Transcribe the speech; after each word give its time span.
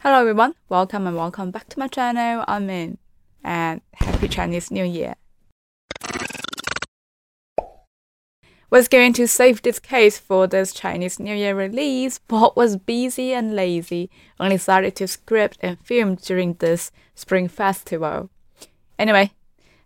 Hello 0.00 0.20
everyone, 0.20 0.54
welcome 0.68 1.08
and 1.08 1.16
welcome 1.16 1.50
back 1.50 1.68
to 1.70 1.78
my 1.80 1.88
channel. 1.88 2.44
I'm 2.46 2.66
Min, 2.66 2.98
and 3.42 3.80
Happy 3.94 4.28
Chinese 4.28 4.70
New 4.70 4.84
Year. 4.84 5.16
Was 8.70 8.86
going 8.86 9.12
to 9.14 9.26
save 9.26 9.62
this 9.62 9.80
case 9.80 10.16
for 10.16 10.46
this 10.46 10.72
Chinese 10.72 11.18
New 11.18 11.34
Year 11.34 11.52
release, 11.56 12.20
but 12.28 12.56
was 12.56 12.76
busy 12.76 13.32
and 13.32 13.56
lazy, 13.56 14.08
only 14.38 14.56
started 14.56 14.94
to 14.94 15.08
script 15.08 15.58
and 15.62 15.80
film 15.80 16.14
during 16.14 16.54
this 16.54 16.92
Spring 17.16 17.48
Festival. 17.48 18.30
Anyway, 19.00 19.32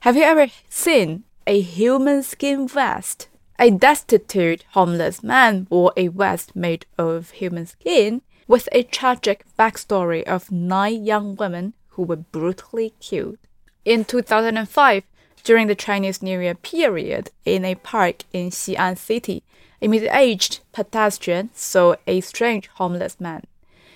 have 0.00 0.14
you 0.14 0.24
ever 0.24 0.48
seen 0.68 1.24
a 1.46 1.58
human 1.58 2.22
skin 2.22 2.68
vest? 2.68 3.28
A 3.58 3.70
destitute 3.70 4.66
homeless 4.72 5.22
man 5.22 5.66
wore 5.70 5.94
a 5.96 6.08
vest 6.08 6.54
made 6.54 6.84
of 6.98 7.30
human 7.30 7.64
skin 7.64 8.20
with 8.46 8.68
a 8.72 8.82
tragic 8.82 9.44
backstory 9.58 10.22
of 10.24 10.50
nine 10.50 11.04
young 11.04 11.36
women 11.36 11.74
who 11.90 12.02
were 12.02 12.16
brutally 12.16 12.94
killed. 13.00 13.38
In 13.84 14.04
2005, 14.04 15.04
during 15.44 15.66
the 15.66 15.74
Chinese 15.74 16.22
New 16.22 16.40
Year 16.40 16.54
period, 16.54 17.30
in 17.44 17.64
a 17.64 17.74
park 17.74 18.24
in 18.32 18.50
Xi'an 18.50 18.96
City, 18.96 19.42
a 19.80 19.88
middle-aged 19.88 20.60
pedestrian 20.72 21.50
saw 21.52 21.96
a 22.06 22.20
strange 22.20 22.68
homeless 22.68 23.20
man. 23.20 23.42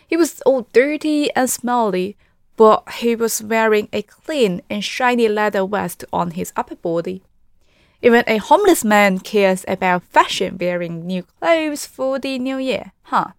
He 0.06 0.16
was 0.16 0.40
all 0.42 0.66
dirty 0.72 1.30
and 1.34 1.48
smelly, 1.48 2.16
but 2.56 2.88
he 2.94 3.14
was 3.14 3.42
wearing 3.42 3.88
a 3.92 4.02
clean 4.02 4.62
and 4.68 4.82
shiny 4.82 5.28
leather 5.28 5.66
vest 5.66 6.04
on 6.12 6.32
his 6.32 6.52
upper 6.56 6.76
body. 6.76 7.22
Even 8.02 8.24
a 8.26 8.38
homeless 8.38 8.84
man 8.84 9.18
cares 9.18 9.64
about 9.68 10.04
fashion 10.04 10.58
wearing 10.60 11.06
new 11.06 11.22
clothes 11.22 11.86
for 11.86 12.18
the 12.18 12.38
new 12.38 12.58
year, 12.58 12.92
huh? 13.04 13.32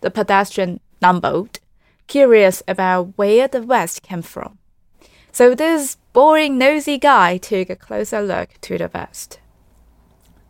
The 0.00 0.10
pedestrian 0.10 0.80
mumbled, 1.00 1.60
curious 2.06 2.62
about 2.68 3.12
where 3.16 3.48
the 3.48 3.60
vest 3.60 4.02
came 4.02 4.22
from. 4.22 4.58
So 5.32 5.54
this 5.54 5.96
boring, 6.12 6.58
nosy 6.58 6.98
guy 6.98 7.36
took 7.36 7.68
a 7.68 7.76
closer 7.76 8.22
look 8.22 8.60
to 8.62 8.78
the 8.78 8.88
vest. 8.88 9.40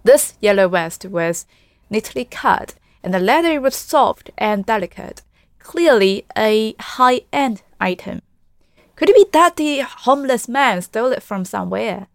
This 0.05 0.35
yellow 0.41 0.69
vest 0.69 1.05
was 1.07 1.47
neatly 1.91 2.25
cut, 2.25 2.75
and 3.03 3.13
the 3.13 3.19
leather 3.19 3.61
was 3.61 3.75
soft 3.75 4.31
and 4.39 4.65
delicate, 4.65 5.23
clearly 5.59 6.25
a 6.37 6.75
high 6.79 7.23
end 7.33 7.63
item. 7.81 8.23
Could 8.95 9.11
it 9.11 9.17
be 9.17 9.27
that 9.33 9.57
the 9.57 9.81
homeless 9.81 10.49
man 10.49 10.83
stole 10.83 11.13
it 11.13 11.23
from 11.23 11.45
somewhere? 11.45 12.07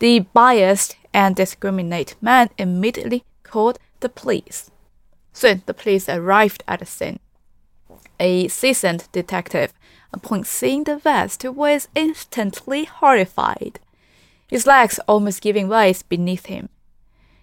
The 0.00 0.20
biased 0.20 0.96
and 1.12 1.36
discriminate 1.36 2.16
man 2.20 2.50
immediately 2.58 3.24
called 3.44 3.78
the 4.00 4.08
police. 4.08 4.70
Soon 5.34 5.62
the 5.66 5.74
police 5.74 6.08
arrived 6.08 6.64
at 6.66 6.78
the 6.78 6.86
scene. 6.86 7.20
A 8.18 8.48
seasoned 8.48 9.08
detective 9.12 9.74
upon 10.14 10.44
seeing 10.44 10.84
the 10.84 10.96
vest, 10.96 11.44
was 11.44 11.88
instantly 11.94 12.84
horrified, 12.84 13.80
his 14.48 14.66
legs 14.66 15.00
almost 15.08 15.42
giving 15.42 15.68
way 15.68 15.92
beneath 16.08 16.46
him. 16.46 16.68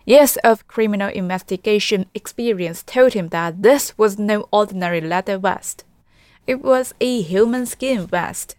Years 0.05 0.37
of 0.37 0.67
criminal 0.67 1.09
investigation 1.09 2.07
experience 2.15 2.81
told 2.81 3.13
him 3.13 3.29
that 3.29 3.61
this 3.61 3.95
was 3.97 4.17
no 4.17 4.47
ordinary 4.51 5.01
leather 5.01 5.37
vest. 5.37 5.83
It 6.47 6.63
was 6.63 6.93
a 6.99 7.21
human 7.21 7.65
skin 7.67 8.07
vest. 8.07 8.55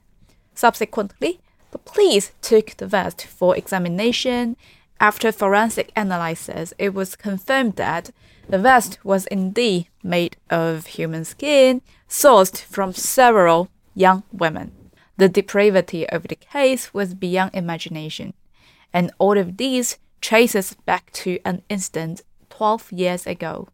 Subsequently, 0.54 1.40
the 1.72 1.78
police 1.78 2.32
took 2.42 2.76
the 2.76 2.86
vest 2.86 3.26
for 3.26 3.56
examination. 3.56 4.56
After 5.00 5.32
forensic 5.32 5.90
analysis, 5.96 6.72
it 6.78 6.94
was 6.94 7.16
confirmed 7.16 7.74
that 7.76 8.12
the 8.52 8.58
vest 8.58 8.98
was 9.02 9.24
indeed 9.28 9.88
made 10.02 10.36
of 10.50 10.86
human 10.86 11.24
skin, 11.24 11.80
sourced 12.06 12.60
from 12.60 12.92
several 12.92 13.70
young 13.94 14.22
women. 14.30 14.70
The 15.16 15.30
depravity 15.30 16.06
of 16.10 16.24
the 16.24 16.36
case 16.36 16.92
was 16.92 17.14
beyond 17.14 17.52
imagination, 17.54 18.34
and 18.92 19.10
all 19.18 19.38
of 19.38 19.56
these 19.56 19.96
traces 20.20 20.74
back 20.84 21.10
to 21.12 21.38
an 21.46 21.62
incident 21.70 22.20
12 22.50 22.92
years 22.92 23.26
ago. 23.26 23.68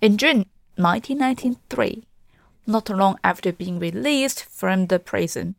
In 0.00 0.16
June 0.18 0.46
1993, 0.74 2.02
not 2.66 2.90
long 2.90 3.16
after 3.22 3.52
being 3.52 3.78
released 3.78 4.42
from 4.42 4.88
the 4.88 4.98
prison, 4.98 5.54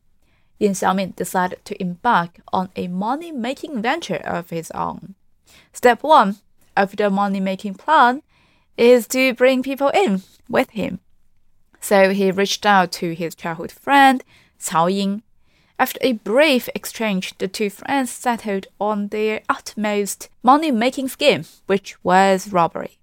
Yan 0.59 0.73
Xiaomin 0.73 1.15
decided 1.15 1.63
to 1.65 1.81
embark 1.81 2.39
on 2.53 2.69
a 2.75 2.87
money 2.87 3.31
making 3.31 3.81
venture 3.81 4.21
of 4.23 4.49
his 4.49 4.71
own. 4.71 5.15
Step 5.73 6.03
one 6.03 6.37
of 6.77 6.95
the 6.95 7.09
money 7.09 7.39
making 7.39 7.75
plan 7.75 8.21
is 8.77 9.07
to 9.07 9.33
bring 9.33 9.63
people 9.63 9.89
in 9.89 10.23
with 10.49 10.69
him. 10.71 10.99
So 11.79 12.11
he 12.11 12.31
reached 12.31 12.65
out 12.65 12.91
to 12.93 13.13
his 13.13 13.35
childhood 13.35 13.71
friend, 13.71 14.23
Cao 14.59 14.91
Ying. 14.91 15.23
After 15.77 15.99
a 16.01 16.13
brief 16.13 16.69
exchange, 16.73 17.37
the 17.37 17.47
two 17.47 17.69
friends 17.69 18.09
settled 18.09 18.67
on 18.79 19.09
their 19.09 19.41
utmost 19.49 20.29
money 20.41 20.71
making 20.71 21.09
scheme, 21.09 21.43
which 21.67 22.01
was 22.03 22.51
robbery. 22.51 22.97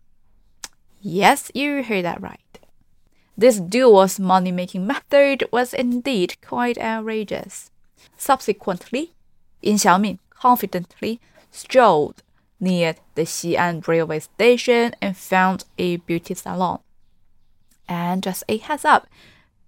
Yes, 1.01 1.51
you 1.55 1.83
heard 1.83 2.05
that 2.07 2.23
right. 2.23 2.52
This 3.43 3.59
duo's 3.59 4.21
money 4.21 4.53
making 4.53 4.87
method 4.87 5.43
was 5.51 5.75
indeed 5.75 6.37
quite 6.43 6.79
outrageous. 6.79 7.73
Subsequently, 8.17 9.15
Yin 9.61 9.79
Xiaomin 9.79 10.21
confidently 10.31 11.21
strolled 11.51 12.23
near 12.61 12.95
the 13.17 13.23
Xi'an 13.23 13.85
railway 13.89 14.21
station 14.21 14.95
and 15.03 15.17
found 15.17 15.65
a 15.77 15.97
beauty 15.97 16.35
salon. 16.35 16.79
And 17.89 18.23
just 18.23 18.45
a 18.49 18.59
heads 18.59 18.85
up, 18.85 19.09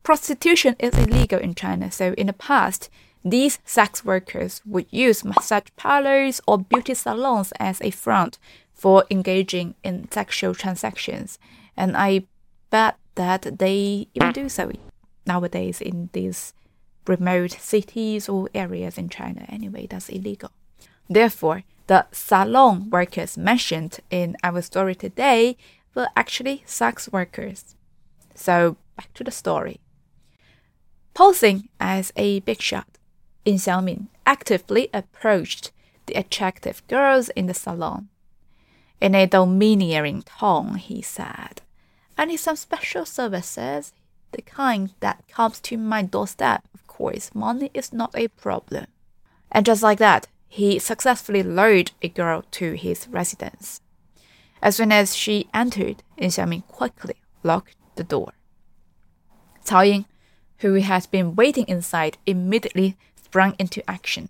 prostitution 0.05 0.77
is 0.79 0.97
illegal 0.97 1.41
in 1.41 1.57
China, 1.57 1.91
so 1.91 2.13
in 2.13 2.29
the 2.29 2.33
past, 2.33 2.89
these 3.25 3.59
sex 3.65 4.05
workers 4.05 4.63
would 4.65 4.87
use 4.91 5.25
massage 5.25 5.71
parlors 5.75 6.41
or 6.47 6.59
beauty 6.59 6.95
salons 6.95 7.53
as 7.59 7.83
a 7.83 7.91
front 7.91 8.39
for 8.73 9.05
engaging 9.11 9.75
in 9.83 10.09
sexual 10.13 10.55
transactions. 10.55 11.41
And 11.77 11.97
I 11.97 12.27
bet 12.75 12.99
that 13.15 13.43
they 13.61 14.09
even 14.15 14.33
do 14.33 14.49
so 14.49 14.73
nowadays 15.25 15.81
in 15.81 16.11
these 16.13 16.53
remote 17.07 17.53
cities 17.53 18.29
or 18.29 18.51
areas 18.53 18.99
in 18.99 19.09
China. 19.09 19.47
Anyway, 19.49 19.87
that's 19.87 20.09
illegal. 20.09 20.51
Therefore, 21.09 21.63
the 21.87 22.07
salon 22.11 22.91
workers 22.91 23.39
mentioned 23.39 24.01
in 24.11 24.37
our 24.43 24.61
story 24.61 24.97
today 24.97 25.57
were 25.95 26.09
actually 26.17 26.65
sex 26.67 27.09
workers. 27.13 27.77
So, 28.35 28.77
back 28.97 29.15
to 29.15 29.23
the 29.23 29.31
story. 29.31 29.79
Posing 31.15 31.69
as 31.79 32.13
a 32.17 32.41
big 32.41 32.61
shot, 32.61 32.89
Yin 33.45 33.59
Xiaomin 33.59 34.09
actively 34.27 34.89
approached 34.93 35.71
the 36.07 36.15
attractive 36.15 36.83
girls 36.89 37.29
in 37.37 37.47
the 37.47 37.55
salon. 37.55 38.09
In 39.01 39.15
a 39.15 39.29
domineering 39.29 40.23
tone, 40.23 40.75
he 40.75 41.03
said, 41.03 41.63
I 42.17 42.25
need 42.27 42.37
some 42.37 42.57
special 42.57 43.05
services, 43.05 43.93
the 44.33 44.43
kind 44.43 44.93
that 45.01 45.27
comes 45.29 45.61
to 45.61 45.77
my 45.77 46.03
doorstep. 46.03 46.65
Of 46.75 46.87
course, 46.87 47.35
money 47.35 47.71
is 47.75 47.93
not 47.93 48.15
a 48.15 48.29
problem. 48.29 48.87
And 49.51 49.67
just 49.67 49.83
like 49.83 49.99
that, 49.99 50.29
he 50.49 50.79
successfully 50.79 51.43
lured 51.43 51.91
a 52.03 52.09
girl 52.09 52.45
to 52.53 52.75
his 52.75 53.09
residence. 53.09 53.81
As 54.63 54.77
soon 54.77 54.93
as 54.93 55.17
she 55.17 55.49
entered, 55.53 56.03
Yin 56.17 56.31
Xiaomin 56.31 56.67
quickly 56.69 57.17
locked 57.43 57.77
the 57.97 58.05
door. 58.05 58.33
Cao 59.65 59.87
Ying, 59.87 60.05
who 60.59 60.75
had 60.75 61.11
been 61.11 61.35
waiting 61.35 61.67
inside, 61.67 62.19
immediately 62.27 62.97
sprang 63.17 63.57
into 63.59 63.89
action. 63.91 64.29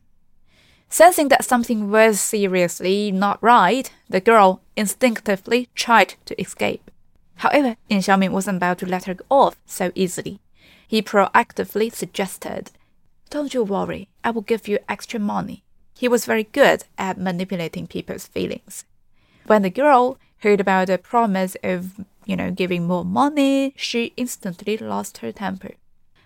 Sensing 0.89 1.29
that 1.29 1.45
something 1.45 1.91
was 1.91 2.21
seriously 2.21 3.11
not 3.13 3.43
right, 3.43 3.91
the 4.09 4.21
girl 4.21 4.63
instinctively 4.77 5.69
tried 5.75 6.15
to 6.25 6.41
escape. 6.41 6.91
However, 7.37 7.77
Yin 7.89 8.01
Xiaomin 8.01 8.31
wasn't 8.31 8.57
about 8.59 8.79
to 8.79 8.87
let 8.87 9.05
her 9.05 9.15
go 9.15 9.25
off 9.31 9.57
so 9.67 9.93
easily. 9.95 10.41
He 10.87 11.03
proactively 11.03 11.93
suggested, 11.93 12.71
Don't 13.31 13.55
you 13.55 13.63
worry, 13.63 14.09
I 14.23 14.31
will 14.31 14.43
give 14.43 14.69
you 14.69 14.79
extra 14.89 15.19
money. 15.19 15.65
He 15.97 16.09
was 16.09 16.27
very 16.27 16.45
good 16.45 16.85
at 16.99 17.19
manipulating 17.19 17.87
people's 17.87 18.27
feelings. 18.27 18.85
When 19.47 19.63
the 19.63 19.71
girl 19.71 20.19
heard 20.39 20.61
about 20.61 20.89
the 20.89 20.99
promise 20.99 21.57
of, 21.63 22.01
you 22.25 22.37
know, 22.37 22.51
giving 22.51 22.87
more 22.87 23.05
money, 23.05 23.73
she 23.77 24.13
instantly 24.17 24.77
lost 24.77 25.19
her 25.19 25.33
temper. 25.33 25.73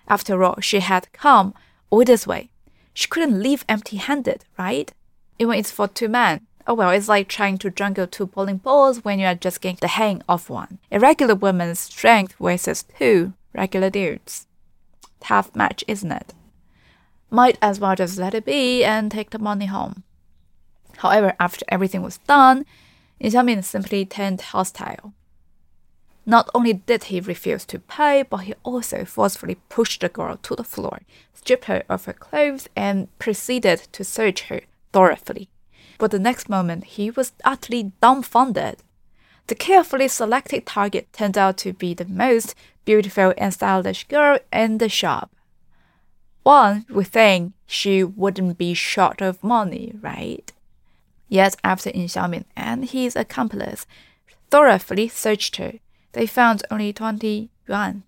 After 0.09 0.43
all, 0.43 0.61
she 0.61 0.81
had 0.81 1.13
come 1.13 1.55
all 1.91 2.05
this 2.05 2.27
way. 2.27 2.51
She 2.95 3.09
couldn't 3.09 3.43
leave 3.43 3.65
empty 3.69 3.97
handed, 3.97 4.45
right? 4.59 4.93
Even 5.39 5.55
if 5.55 5.61
it's 5.61 5.71
for 5.71 5.87
two 5.87 6.09
men. 6.09 6.47
Oh 6.69 6.75
well, 6.75 6.91
it's 6.91 7.09
like 7.09 7.29
trying 7.29 7.57
to 7.59 7.71
juggle 7.71 8.07
two 8.07 8.27
bowling 8.27 8.59
balls 8.59 9.03
when 9.03 9.19
you 9.19 9.27
are 9.27 9.35
just 9.35 9.63
getting 9.63 9.79
the 9.81 9.89
hang 9.89 10.23
of 10.29 10.51
one. 10.51 10.79
A 10.93 11.01
regular 11.01 11.35
woman's 11.35 11.81
strength 11.81 12.35
versus 12.39 12.85
two 12.99 13.33
regular 13.55 13.89
dudes. 13.89 14.47
Tough 15.19 15.57
match, 15.57 15.83
isn't 15.89 16.13
it? 16.13 16.35
might 17.31 17.59
as 17.61 17.81
well 17.81 17.95
just 17.95 18.19
let 18.19 18.35
it 18.35 18.45
be 18.45 18.85
and 18.85 19.11
take 19.11 19.31
the 19.31 19.39
money 19.39 19.67
home. 19.67 20.03
However, 20.99 21.35
after 21.41 21.65
everything 21.69 22.03
was 22.03 22.19
done, 22.19 22.65
Yin 23.19 23.33
Xiaomin 23.33 23.65
simply 23.65 24.05
turned 24.05 24.41
hostile. 24.41 25.13
Not 26.27 26.51
only 26.55 26.75
did 26.75 27.05
he 27.05 27.21
refuse 27.21 27.65
to 27.67 27.79
pay, 27.79 28.23
but 28.23 28.39
he 28.39 28.55
also 28.63 29.05
forcefully 29.05 29.57
pushed 29.69 30.03
the 30.03 30.09
girl 30.09 30.37
to 30.43 30.55
the 30.55 30.65
floor, 30.65 31.01
stripped 31.33 31.67
her 31.67 31.83
of 31.89 32.05
her 32.05 32.13
clothes, 32.13 32.69
and 32.77 33.09
proceeded 33.19 33.89
to 33.93 34.05
search 34.05 34.43
her 34.43 34.61
thoroughly. 34.93 35.49
But 35.99 36.13
the 36.13 36.19
next 36.19 36.49
moment, 36.49 36.85
he 36.85 37.11
was 37.11 37.33
utterly 37.45 37.93
dumbfounded. 38.01 38.79
The 39.49 39.55
carefully 39.55 40.09
selected 40.09 40.65
target 40.67 41.13
turned 41.13 41.37
out 41.37 41.57
to 41.59 41.73
be 41.73 41.95
the 41.95 42.05
most 42.05 42.55
beautiful 42.85 43.35
and 43.37 43.53
stylish 43.53 44.05
girl 44.05 44.39
in 44.53 44.79
the 44.79 44.89
shop. 44.89 45.35
One 46.45 46.87
would 46.89 47.09
think 47.09 47.53
she 47.67 48.05
wouldn't 48.05 48.57
be 48.57 48.73
short 48.75 49.21
of 49.21 49.43
money, 49.43 49.93
right? 50.01 50.51
Yet 51.29 51.57
after 51.63 51.91
Yin 51.91 52.07
Xiaomin 52.07 52.45
and 52.57 52.87
his 52.87 53.17
accomplice 53.17 53.87
thoroughly 54.51 55.09
searched 55.09 55.57
her, 55.57 55.75
they 56.13 56.27
found 56.27 56.65
only 56.71 56.93
20 56.93 57.51
yuan. 57.69 58.05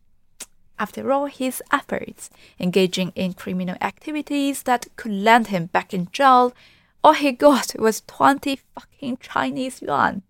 After 0.78 1.12
all 1.12 1.26
his 1.26 1.62
efforts, 1.70 2.30
engaging 2.58 3.12
in 3.14 3.34
criminal 3.34 3.76
activities 3.82 4.62
that 4.62 4.86
could 4.96 5.12
land 5.12 5.48
him 5.48 5.66
back 5.66 5.92
in 5.92 6.08
jail, 6.10 6.54
all 7.02 7.14
he 7.14 7.32
got 7.32 7.74
was 7.78 8.02
20 8.06 8.60
fucking 8.74 9.18
Chinese 9.18 9.80
yuan. 9.80 10.22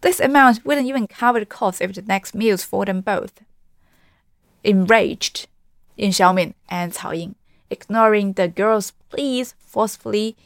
This 0.00 0.18
amount 0.18 0.64
wouldn't 0.64 0.88
even 0.88 1.06
cover 1.06 1.38
the 1.38 1.46
cost 1.46 1.80
of 1.80 1.94
the 1.94 2.02
next 2.02 2.34
meals 2.34 2.64
for 2.64 2.84
them 2.84 3.00
both. 3.00 3.42
Enraged, 4.64 5.46
Yin 5.96 6.10
Xiaomin 6.10 6.54
and 6.68 6.92
Cao 6.92 7.16
Ying, 7.16 7.36
ignoring 7.70 8.32
the 8.32 8.48
girl's 8.48 8.92
pleas, 9.10 9.54
forcefully 9.60 10.36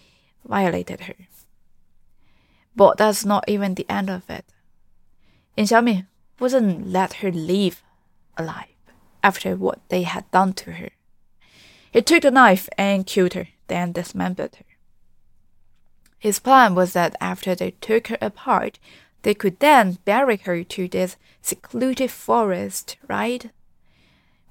violated 0.47 1.03
her. 1.03 1.15
But 2.75 2.99
that's 2.99 3.25
not 3.25 3.49
even 3.49 3.75
the 3.75 3.87
end 3.89 4.11
of 4.11 4.29
it. 4.29 4.45
Yin 5.57 5.67
Xiaomin 5.67 6.07
wouldn't 6.39 6.87
let 6.87 7.15
her 7.15 7.33
leave 7.33 7.83
alive 8.37 8.77
after 9.25 9.57
what 9.57 9.81
they 9.89 10.03
had 10.03 10.31
done 10.31 10.53
to 10.53 10.73
her. 10.73 10.91
He 11.91 12.03
took 12.03 12.23
the 12.23 12.31
knife 12.31 12.69
and 12.77 13.07
killed 13.07 13.33
her, 13.33 13.49
then 13.69 13.93
dismembered 13.93 14.57
her. 14.57 14.66
His 16.19 16.39
plan 16.39 16.75
was 16.75 16.93
that 16.95 17.17
after 17.21 17.55
they 17.55 17.73
took 17.73 18.09
her 18.09 18.19
apart, 18.21 18.79
they 19.23 19.35
could 19.35 19.61
then 19.61 19.99
bury 20.05 20.37
her 20.39 20.63
to 20.65 20.89
this 20.89 21.17
secluded 21.43 22.11
forest, 22.11 22.97
right? 23.09 23.51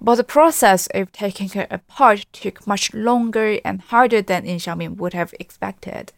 But 0.01 0.15
the 0.15 0.23
process 0.23 0.87
of 0.93 1.11
taking 1.11 1.49
her 1.49 1.67
apart 1.71 2.25
took 2.33 2.67
much 2.67 2.93
longer 2.93 3.59
and 3.63 3.81
harder 3.81 4.21
than 4.21 4.45
Yin 4.45 4.59
Xiaomin 4.59 4.97
would 4.97 5.13
have 5.13 5.33
expected. 5.39 6.13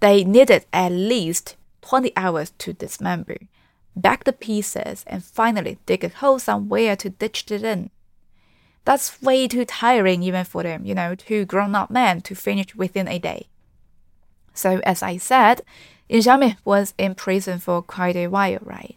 They 0.00 0.24
needed 0.24 0.66
at 0.72 0.92
least 0.92 1.56
20 1.82 2.12
hours 2.16 2.52
to 2.58 2.72
dismember, 2.72 3.38
back 3.94 4.24
the 4.24 4.32
pieces, 4.32 5.04
and 5.06 5.24
finally 5.24 5.78
dig 5.86 6.04
a 6.04 6.08
hole 6.08 6.38
somewhere 6.38 6.96
to 6.96 7.10
ditch 7.10 7.50
it 7.50 7.62
in. 7.62 7.90
That's 8.84 9.22
way 9.22 9.48
too 9.48 9.64
tiring 9.64 10.22
even 10.22 10.44
for 10.44 10.62
them, 10.62 10.84
you 10.84 10.94
know, 10.94 11.14
two 11.14 11.44
grown 11.44 11.74
up 11.74 11.90
men 11.90 12.20
to 12.22 12.34
finish 12.34 12.74
within 12.74 13.08
a 13.08 13.18
day. 13.18 13.46
So, 14.56 14.80
as 14.84 15.02
I 15.02 15.18
said, 15.18 15.62
Yin 16.08 16.22
Xiaomin 16.22 16.56
was 16.64 16.94
in 16.98 17.14
prison 17.14 17.58
for 17.58 17.82
quite 17.82 18.16
a 18.16 18.28
while, 18.28 18.58
right? 18.62 18.96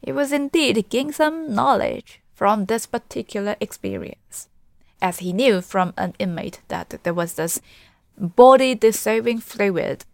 He 0.00 0.12
was 0.12 0.32
indeed 0.32 0.88
gaining 0.88 1.12
some 1.12 1.52
knowledge 1.52 2.20
from 2.32 2.66
this 2.66 2.86
particular 2.86 3.56
experience, 3.60 4.48
as 5.02 5.18
he 5.18 5.32
knew 5.32 5.60
from 5.60 5.92
an 5.96 6.14
inmate 6.18 6.60
that 6.68 7.00
there 7.02 7.14
was 7.14 7.34
this 7.34 7.60
body 8.16 8.74
dissolving 8.74 9.40
fluid 9.40 10.04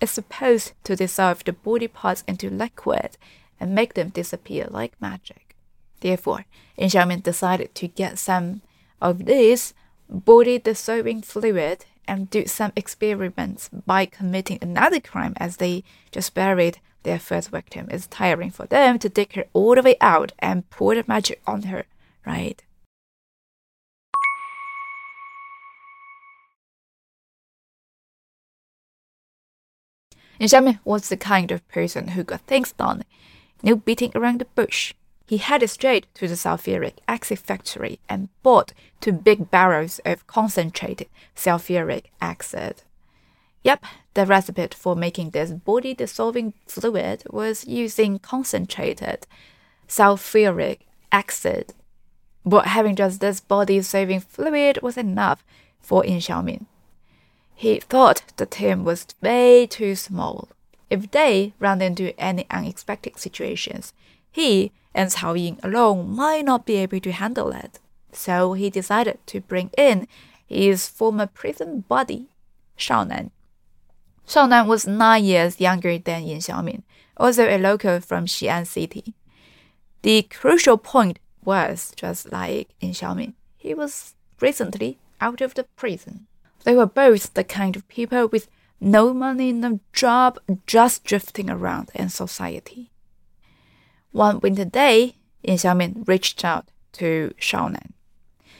It's 0.00 0.12
supposed 0.12 0.72
to 0.84 0.96
dissolve 0.96 1.44
the 1.44 1.52
body 1.52 1.86
parts 1.86 2.24
into 2.26 2.48
liquid 2.48 3.18
and 3.60 3.74
make 3.74 3.94
them 3.94 4.08
disappear 4.08 4.66
like 4.70 5.00
magic. 5.00 5.54
Therefore, 6.00 6.46
Yin 6.78 6.88
Xiaomin 6.88 7.22
decided 7.22 7.74
to 7.74 7.86
get 7.86 8.18
some 8.18 8.62
of 9.00 9.26
this 9.26 9.74
body 10.08 10.58
dissolving 10.58 11.20
fluid 11.20 11.84
and 12.10 12.28
do 12.28 12.44
some 12.44 12.72
experiments 12.74 13.70
by 13.86 14.04
committing 14.04 14.58
another 14.60 14.98
crime 14.98 15.32
as 15.36 15.58
they 15.58 15.84
just 16.10 16.34
buried 16.34 16.80
their 17.04 17.20
first 17.20 17.50
victim. 17.50 17.86
It's 17.88 18.08
tiring 18.08 18.50
for 18.50 18.66
them 18.66 18.98
to 18.98 19.08
dig 19.08 19.34
her 19.34 19.44
all 19.52 19.76
the 19.76 19.82
way 19.82 19.96
out 20.00 20.32
and 20.40 20.68
pour 20.70 20.96
the 20.96 21.04
magic 21.06 21.40
on 21.46 21.62
her, 21.62 21.84
right? 22.26 22.60
Yin 30.40 30.48
Xiaomin 30.48 30.80
was 30.84 31.08
the 31.08 31.16
kind 31.16 31.52
of 31.52 31.66
person 31.68 32.08
who 32.08 32.24
got 32.24 32.40
things 32.40 32.72
done, 32.72 33.04
no 33.62 33.76
beating 33.76 34.10
around 34.16 34.40
the 34.40 34.46
bush. 34.46 34.94
He 35.30 35.36
headed 35.36 35.70
straight 35.70 36.12
to 36.14 36.26
the 36.26 36.34
sulfuric 36.34 36.94
acid 37.06 37.38
factory 37.38 38.00
and 38.08 38.30
bought 38.42 38.72
two 39.00 39.12
big 39.12 39.48
barrels 39.48 40.00
of 40.04 40.26
concentrated 40.26 41.06
sulfuric 41.36 42.06
acid. 42.20 42.82
Yep, 43.62 43.84
the 44.14 44.26
recipe 44.26 44.66
for 44.74 44.96
making 44.96 45.30
this 45.30 45.52
body 45.52 45.94
dissolving 45.94 46.54
fluid 46.66 47.22
was 47.30 47.64
using 47.64 48.18
concentrated 48.18 49.28
sulfuric 49.86 50.80
acid. 51.12 51.74
But 52.44 52.66
having 52.66 52.96
just 52.96 53.20
this 53.20 53.38
body 53.38 53.76
dissolving 53.78 54.18
fluid 54.18 54.82
was 54.82 54.96
enough 54.96 55.44
for 55.80 56.04
Yin 56.04 56.18
Xiaomin. 56.18 56.66
He 57.54 57.78
thought 57.78 58.24
the 58.36 58.46
team 58.46 58.82
was 58.82 59.06
way 59.22 59.68
too 59.68 59.94
small. 59.94 60.48
If 60.90 61.12
they 61.12 61.54
ran 61.60 61.80
into 61.80 62.18
any 62.20 62.46
unexpected 62.50 63.16
situations, 63.16 63.92
he 64.30 64.72
and 64.94 65.10
Cao 65.10 65.38
Ying 65.38 65.58
alone 65.62 66.14
might 66.14 66.44
not 66.44 66.66
be 66.66 66.76
able 66.76 67.00
to 67.00 67.12
handle 67.12 67.52
it. 67.52 67.78
So 68.12 68.54
he 68.54 68.70
decided 68.70 69.18
to 69.26 69.40
bring 69.40 69.70
in 69.78 70.08
his 70.46 70.88
former 70.88 71.26
prison 71.26 71.84
buddy, 71.88 72.28
Shao 72.76 73.04
Nan. 73.04 73.30
Shao 74.26 74.46
Nan 74.46 74.66
was 74.66 74.86
nine 74.86 75.24
years 75.24 75.60
younger 75.60 75.98
than 75.98 76.24
Yin 76.24 76.38
Xiaomin, 76.38 76.82
also 77.16 77.48
a 77.48 77.58
local 77.58 78.00
from 78.00 78.26
Xi'an 78.26 78.66
City. 78.66 79.14
The 80.02 80.22
crucial 80.22 80.78
point 80.78 81.18
was 81.44 81.92
just 81.96 82.32
like 82.32 82.70
Yin 82.80 82.92
Xiaomin, 82.92 83.34
he 83.56 83.74
was 83.74 84.14
recently 84.40 84.98
out 85.20 85.40
of 85.40 85.54
the 85.54 85.64
prison. 85.76 86.26
They 86.64 86.74
were 86.74 86.86
both 86.86 87.34
the 87.34 87.44
kind 87.44 87.76
of 87.76 87.88
people 87.88 88.28
with 88.28 88.48
no 88.80 89.12
money, 89.12 89.52
no 89.52 89.80
job, 89.92 90.38
just 90.66 91.04
drifting 91.04 91.50
around 91.50 91.90
in 91.94 92.08
society. 92.08 92.89
One 94.12 94.40
winter 94.40 94.64
day, 94.64 95.14
Yin 95.42 95.56
Xiaomin 95.56 96.06
reached 96.08 96.44
out 96.44 96.66
to 96.92 97.32
Shao 97.38 97.68
Nan. 97.68 97.92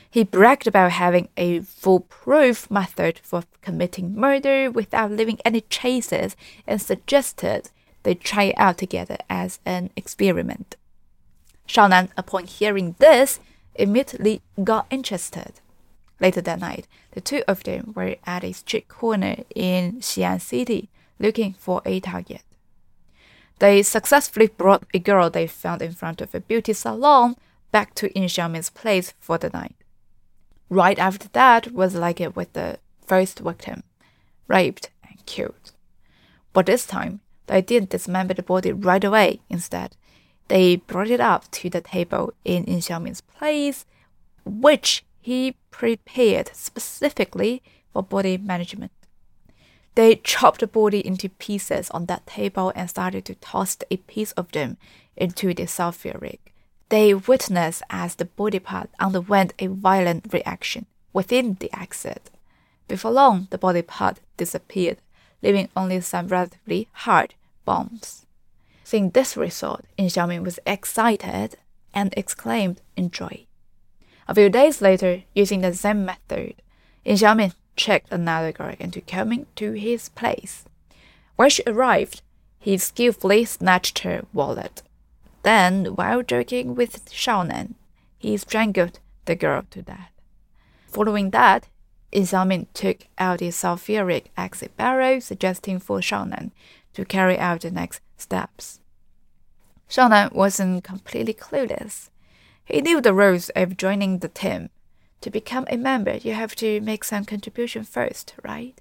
He 0.09 0.25
bragged 0.25 0.67
about 0.67 0.93
having 0.93 1.29
a 1.37 1.61
foolproof 1.61 2.71
method 2.71 3.21
for 3.23 3.45
committing 3.61 4.15
murder 4.15 4.71
without 4.71 5.11
leaving 5.11 5.39
any 5.45 5.61
traces 5.63 6.37
and 6.67 6.81
suggested 6.81 7.71
they 8.03 8.15
try 8.15 8.45
it 8.45 8.59
out 8.59 8.79
together 8.79 9.19
as 9.29 9.61
an 9.65 9.91
experiment. 9.97 10.77
Shao 11.67 11.87
Nan, 11.87 12.09
upon 12.17 12.47
hearing 12.47 12.97
this, 12.99 13.41
immediately 13.75 14.43
got 14.63 14.87
interested. 14.91 15.61
Later 16.21 16.41
that 16.43 16.61
night, 16.61 16.87
the 17.13 17.21
two 17.21 17.43
of 17.49 17.63
them 17.65 17.93
were 17.95 18.17
at 18.27 18.45
a 18.45 18.53
street 18.53 18.89
corner 18.89 19.37
in 19.55 20.01
Xi'an 20.01 20.41
City 20.41 20.91
looking 21.19 21.55
for 21.55 21.83
a 21.85 22.01
target. 22.01 22.43
They 23.61 23.83
successfully 23.83 24.47
brought 24.49 24.85
a 24.95 24.99
girl 24.99 25.29
they 25.29 25.47
found 25.47 25.83
in 25.83 25.93
front 25.93 26.23
of 26.23 26.35
a 26.35 26.41
beauty 26.41 26.73
salon 26.73 27.37
back 27.71 27.95
to 27.97 28.11
Yin 28.19 28.27
Xiaomin's 28.29 28.71
place 28.71 29.13
for 29.21 29.37
the 29.37 29.51
night. 29.51 29.77
Right 30.71 30.99
after 30.99 31.29
that 31.33 31.71
was 31.73 31.95
like 31.95 32.21
it 32.21 32.35
with 32.35 32.55
the 32.55 32.79
first 33.07 33.41
victim, 33.41 33.83
raped 34.49 34.91
and 35.07 35.25
killed. 35.27 35.73
But 36.55 36.67
this 36.67 36.87
time, 36.87 37.21
they 37.49 37.61
didn't 37.61 37.91
dismember 37.91 38.33
the 38.33 38.43
body 38.43 38.73
right 38.73 39.05
away. 39.05 39.41
Instead, 39.51 39.95
they 40.49 40.77
brought 40.77 41.11
it 41.11 41.21
up 41.21 41.51
to 41.51 41.69
the 41.69 41.83
table 41.83 42.33
in 42.47 42.65
Yin 42.65 42.81
Xiaomin's 42.81 43.21
place, 43.21 43.85
which 44.47 45.05
he 45.21 45.57
prepared 45.71 46.51
specifically 46.55 47.63
for 47.93 48.03
body 48.03 48.39
management. 48.39 48.93
They 49.95 50.17
chopped 50.17 50.61
the 50.61 50.67
body 50.67 51.05
into 51.05 51.29
pieces 51.29 51.91
on 51.91 52.07
that 52.07 52.27
table 52.27 52.73
and 52.75 52.89
started 52.89 53.25
to 53.27 53.35
toss 53.35 53.77
a 53.91 53.97
piece 53.97 54.33
of 54.33 54.53
them 54.53 54.77
into 55.17 55.53
the 55.53 55.65
sulfuric. 55.65 56.39
They 56.89 57.15
witnessed 57.15 57.83
as 57.91 58.15
the 58.15 58.25
body 58.25 58.59
part 58.59 58.91
underwent 58.99 59.53
a 59.59 59.67
violent 59.67 60.33
reaction 60.33 60.87
within 61.13 61.57
the 61.61 61.71
acid. 61.73 62.31
Before 62.89 63.13
long, 63.13 63.49
the 63.51 63.59
body 63.59 63.83
part 63.83 64.21
disappeared, 64.37 64.99
leaving 65.43 65.69
only 65.77 66.01
some 66.01 66.29
relatively 66.29 66.89
hard 66.93 67.35
bones. 67.65 68.27
Seeing 68.83 69.11
this 69.11 69.37
result, 69.37 69.85
Xiaomin 69.99 70.43
was 70.43 70.59
excited 70.67 71.57
and 71.95 72.13
exclaimed 72.17 72.81
in 72.97 73.11
joy. 73.11 73.47
A 74.27 74.35
few 74.35 74.49
days 74.49 74.81
later, 74.81 75.23
using 75.35 75.61
the 75.61 75.75
same 75.75 76.05
method, 76.05 76.55
Xiaomin 77.07 77.55
tricked 77.77 78.13
another 78.13 78.53
girl 78.53 78.75
into 78.79 79.01
coming 79.01 79.47
to 79.57 79.73
his 79.73 80.09
place. 80.11 80.65
When 81.37 81.51
she 81.51 81.63
arrived, 81.67 82.23
he 82.59 82.77
skillfully 82.77 83.45
snatched 83.45 84.01
her 84.01 84.25
wallet. 84.33 84.83
Then, 85.43 85.87
while 85.97 86.23
joking 86.23 86.75
with 86.75 87.11
Shaonan, 87.11 87.75
he 88.19 88.37
strangled 88.37 88.99
the 89.25 89.35
girl 89.35 89.65
to 89.71 89.83
death. 89.83 90.13
Following 90.87 91.31
that, 91.31 91.69
Xiaomin 92.13 92.67
took 92.75 93.07
out 93.19 93.39
the 93.39 93.49
sulfuric 93.49 94.27
acid 94.37 94.77
barrel, 94.77 95.21
suggesting 95.21 95.79
for 95.79 96.01
Shaonan 96.01 96.51
to 96.95 97.05
carry 97.05 97.39
out 97.39 97.61
the 97.61 97.71
next 97.71 98.03
steps. 98.17 98.81
Shaonan 99.89 100.33
wasn't 100.33 100.85
completely 100.85 101.35
clueless. 101.35 102.11
He 102.65 102.81
knew 102.81 103.01
the 103.01 103.15
rules 103.15 103.49
of 103.51 103.77
joining 103.77 104.19
the 104.19 104.29
team. 104.29 104.71
To 105.23 105.31
become 105.31 105.67
a 105.69 105.77
member, 105.77 106.17
you 106.17 106.33
have 106.33 106.57
to 106.57 106.81
make 106.81 107.05
some 107.05 107.25
contribution 107.25 107.85
first, 107.85 108.35
right? 108.43 108.81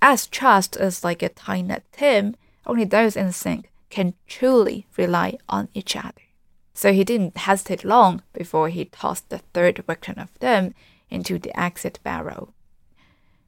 As 0.00 0.26
trust 0.26 0.76
is 0.76 1.04
like 1.04 1.22
a 1.22 1.28
tight 1.28 1.62
knit 1.62 1.84
team, 1.92 2.36
only 2.66 2.84
those 2.84 3.16
in 3.16 3.32
sync 3.32 3.70
can 3.90 4.14
truly 4.28 4.86
rely 4.96 5.36
on 5.48 5.68
each 5.74 5.96
other. 5.96 6.22
So 6.74 6.92
he 6.92 7.04
didn't 7.04 7.36
hesitate 7.36 7.84
long 7.84 8.22
before 8.32 8.68
he 8.68 8.84
tossed 8.84 9.28
the 9.28 9.38
third 9.52 9.84
victim 9.86 10.14
of 10.18 10.38
them 10.38 10.74
into 11.10 11.38
the 11.38 11.54
acid 11.58 11.98
barrel. 12.04 12.54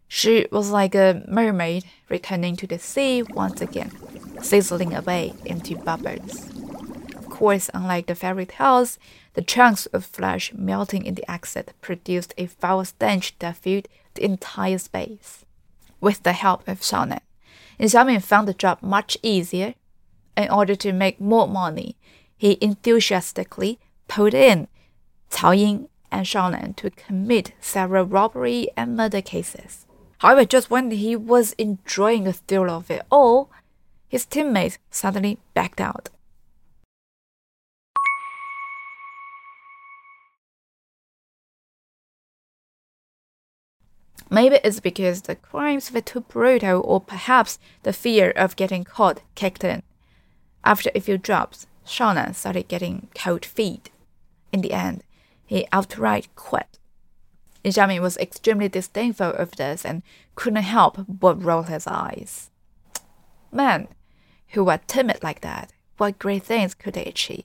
She 0.09 0.47
was 0.51 0.71
like 0.71 0.95
a 0.95 1.25
mermaid 1.29 1.85
returning 2.11 2.57
to 2.57 2.67
the 2.67 2.79
sea 2.79 3.23
once 3.23 3.63
again, 3.63 3.93
sizzling 4.43 4.95
away 4.95 5.33
into 5.47 5.77
bubbles. 5.77 6.51
Course, 7.43 7.71
unlike 7.75 8.07
the 8.07 8.15
fairy 8.15 8.47
tales, 8.47 9.01
the 9.35 9.43
chunks 9.43 9.87
of 9.87 10.05
flesh 10.05 10.53
melting 10.55 11.05
in 11.05 11.17
the 11.17 11.29
acid 11.29 11.73
produced 11.81 12.33
a 12.39 12.47
foul 12.47 12.85
stench 12.85 13.37
that 13.41 13.57
filled 13.57 13.89
the 14.15 14.25
entire 14.25 14.79
space. 14.79 15.45
With 16.01 16.23
the 16.23 16.35
help 16.35 16.69
of 16.69 16.83
Shaonan, 16.83 17.19
Xiaomin 17.81 18.23
found 18.23 18.47
the 18.47 18.55
job 18.55 18.79
much 18.81 19.19
easier. 19.25 19.75
In 20.37 20.51
order 20.51 20.77
to 20.77 20.93
make 20.93 21.21
more 21.21 21.49
money, 21.49 21.97
he 22.37 22.59
enthusiastically 22.61 23.81
pulled 24.07 24.35
in 24.35 24.69
Cao 25.29 25.59
Ying 25.59 25.89
and 26.13 26.25
Shaonan 26.25 26.77
to 26.77 26.91
commit 26.91 27.55
several 27.61 28.05
robbery 28.05 28.69
and 28.77 28.97
murder 28.97 29.21
cases. 29.21 29.85
However, 30.19 30.45
just 30.45 30.71
when 30.71 30.93
he 30.93 31.17
was 31.17 31.55
enjoying 31.55 32.23
the 32.23 32.35
thrill 32.35 32.71
of 32.71 32.89
it 32.89 33.03
all, 33.11 33.51
his 34.07 34.27
teammates 34.27 34.79
suddenly 34.93 35.41
backed 35.55 35.81
out. 35.81 36.09
Maybe 44.33 44.59
it's 44.65 44.81
because 44.81 45.21
the 45.21 45.37
crimes 45.37 45.93
were 45.93 46.01
too 46.01 46.21
brutal, 46.21 46.81
or 46.87 47.03
perhaps 47.03 47.59
the 47.83 47.93
fear 47.93 48.31
of 48.31 48.57
getting 48.57 48.83
caught 48.83 49.21
kicked 49.35 49.63
in. 49.63 49.83
After 50.65 50.91
a 50.95 51.01
few 51.01 51.19
drops, 51.19 51.67
Shaonan 51.87 52.35
started 52.35 52.67
getting 52.67 53.09
cold 53.15 53.45
feet. 53.45 53.91
In 54.51 54.63
the 54.63 54.73
end, 54.73 55.05
he 55.45 55.69
outright 55.71 56.29
quit. 56.35 56.79
Xiaomin 57.63 58.01
was 58.01 58.17
extremely 58.17 58.71
disdainful 58.71 59.35
of 59.35 59.57
this 59.57 59.85
and 59.85 60.03
couldn't 60.35 60.63
help 60.63 61.05
but 61.07 61.45
roll 61.45 61.65
his 61.65 61.87
eyes. 61.87 62.49
Men 63.53 63.89
who 64.53 64.65
were 64.65 64.81
timid 64.87 65.23
like 65.23 65.43
that, 65.43 65.75
what 65.99 66.19
great 66.19 66.45
things 66.45 66.73
could 66.73 66.95
they 66.95 67.05
achieve? 67.05 67.45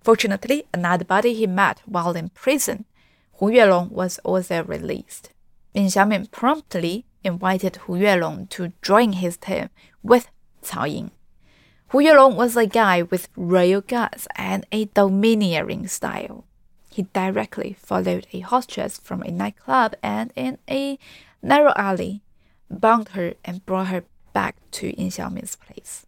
Fortunately, 0.00 0.64
another 0.72 1.04
body 1.04 1.34
he 1.34 1.46
met 1.46 1.82
while 1.84 2.16
in 2.16 2.30
prison, 2.30 2.86
Hu 3.34 3.50
Yuelong, 3.50 3.90
was 3.90 4.18
also 4.24 4.64
released. 4.64 5.28
Xiaomin 5.74 6.30
promptly 6.30 7.04
invited 7.22 7.76
Hu 7.76 7.94
Yuelong 7.94 8.48
to 8.50 8.72
join 8.82 9.12
his 9.12 9.36
team 9.36 9.70
with 10.02 10.28
Cao 10.62 10.90
Ying. 10.90 11.10
Hu 11.88 11.98
Yuelong 11.98 12.36
was 12.36 12.56
a 12.56 12.66
guy 12.66 13.02
with 13.02 13.28
royal 13.36 13.80
guts 13.80 14.26
and 14.36 14.66
a 14.72 14.86
domineering 14.86 15.86
style. 15.86 16.44
He 16.90 17.02
directly 17.02 17.76
followed 17.78 18.26
a 18.32 18.40
hostess 18.40 18.98
from 18.98 19.22
a 19.22 19.30
nightclub 19.30 19.94
and 20.02 20.32
in 20.34 20.58
a 20.68 20.98
narrow 21.42 21.72
alley, 21.76 22.22
bound 22.70 23.10
her 23.10 23.34
and 23.44 23.64
brought 23.64 23.88
her 23.88 24.04
back 24.32 24.56
to 24.72 24.98
Yin 24.98 25.10
Xiaomin's 25.10 25.56
place. 25.56 26.06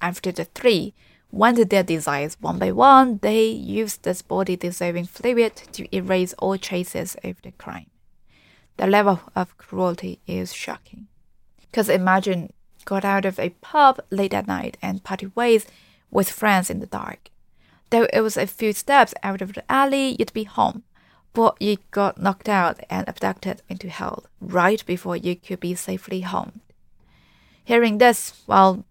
After 0.00 0.30
the 0.30 0.44
three 0.44 0.94
went 1.32 1.70
their 1.70 1.82
desires 1.82 2.36
one 2.40 2.58
by 2.58 2.72
one, 2.72 3.18
they 3.22 3.46
used 3.46 4.02
this 4.02 4.22
body 4.22 4.56
dissolving 4.56 5.06
fluid 5.06 5.56
to 5.72 5.96
erase 5.96 6.34
all 6.34 6.58
traces 6.58 7.16
of 7.24 7.40
the 7.42 7.52
crime. 7.52 7.86
The 8.76 8.86
level 8.86 9.20
of 9.34 9.56
cruelty 9.56 10.20
is 10.26 10.52
shocking. 10.52 11.06
Because 11.60 11.88
imagine 11.88 12.52
got 12.84 13.04
out 13.04 13.24
of 13.24 13.38
a 13.38 13.50
pub 13.60 14.00
late 14.10 14.34
at 14.34 14.46
night 14.46 14.76
and 14.80 15.04
parted 15.04 15.34
ways 15.34 15.66
with 16.10 16.30
friends 16.30 16.70
in 16.70 16.80
the 16.80 16.86
dark. 16.86 17.30
Though 17.90 18.06
it 18.12 18.20
was 18.20 18.36
a 18.36 18.46
few 18.46 18.72
steps 18.72 19.14
out 19.22 19.42
of 19.42 19.54
the 19.54 19.70
alley, 19.70 20.16
you'd 20.18 20.32
be 20.32 20.44
home. 20.44 20.82
But 21.32 21.60
you 21.60 21.78
got 21.90 22.20
knocked 22.20 22.48
out 22.48 22.80
and 22.88 23.06
abducted 23.08 23.62
into 23.68 23.88
hell 23.88 24.24
right 24.40 24.84
before 24.86 25.16
you 25.16 25.36
could 25.36 25.60
be 25.60 25.74
safely 25.74 26.22
home. 26.22 26.60
Hearing 27.64 27.98
this, 27.98 28.42
well, 28.46 28.84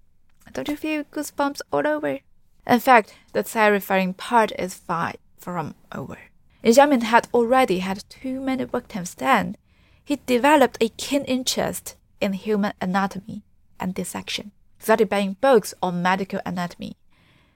don't 0.53 0.67
you 0.67 0.75
feel 0.75 1.03
goosebumps 1.05 1.61
all 1.71 1.87
over? 1.87 2.19
In 2.67 2.79
fact, 2.79 3.15
the 3.33 3.43
terrifying 3.43 4.13
part 4.13 4.51
is 4.59 4.73
far 4.73 5.13
from 5.37 5.75
over. 5.91 6.17
Xiaomin 6.63 7.03
had 7.03 7.27
already 7.33 7.79
had 7.79 8.03
too 8.09 8.41
many 8.41 8.63
victims 8.63 9.13
then, 9.15 9.55
he 10.05 10.19
developed 10.27 10.77
a 10.79 10.89
keen 10.89 11.23
interest 11.23 11.95
in 12.21 12.33
human 12.33 12.73
anatomy 12.79 13.41
and 13.79 13.93
dissection, 13.93 14.51
started 14.77 15.09
buying 15.09 15.35
books 15.41 15.73
on 15.81 16.01
medical 16.03 16.39
anatomy. 16.45 16.95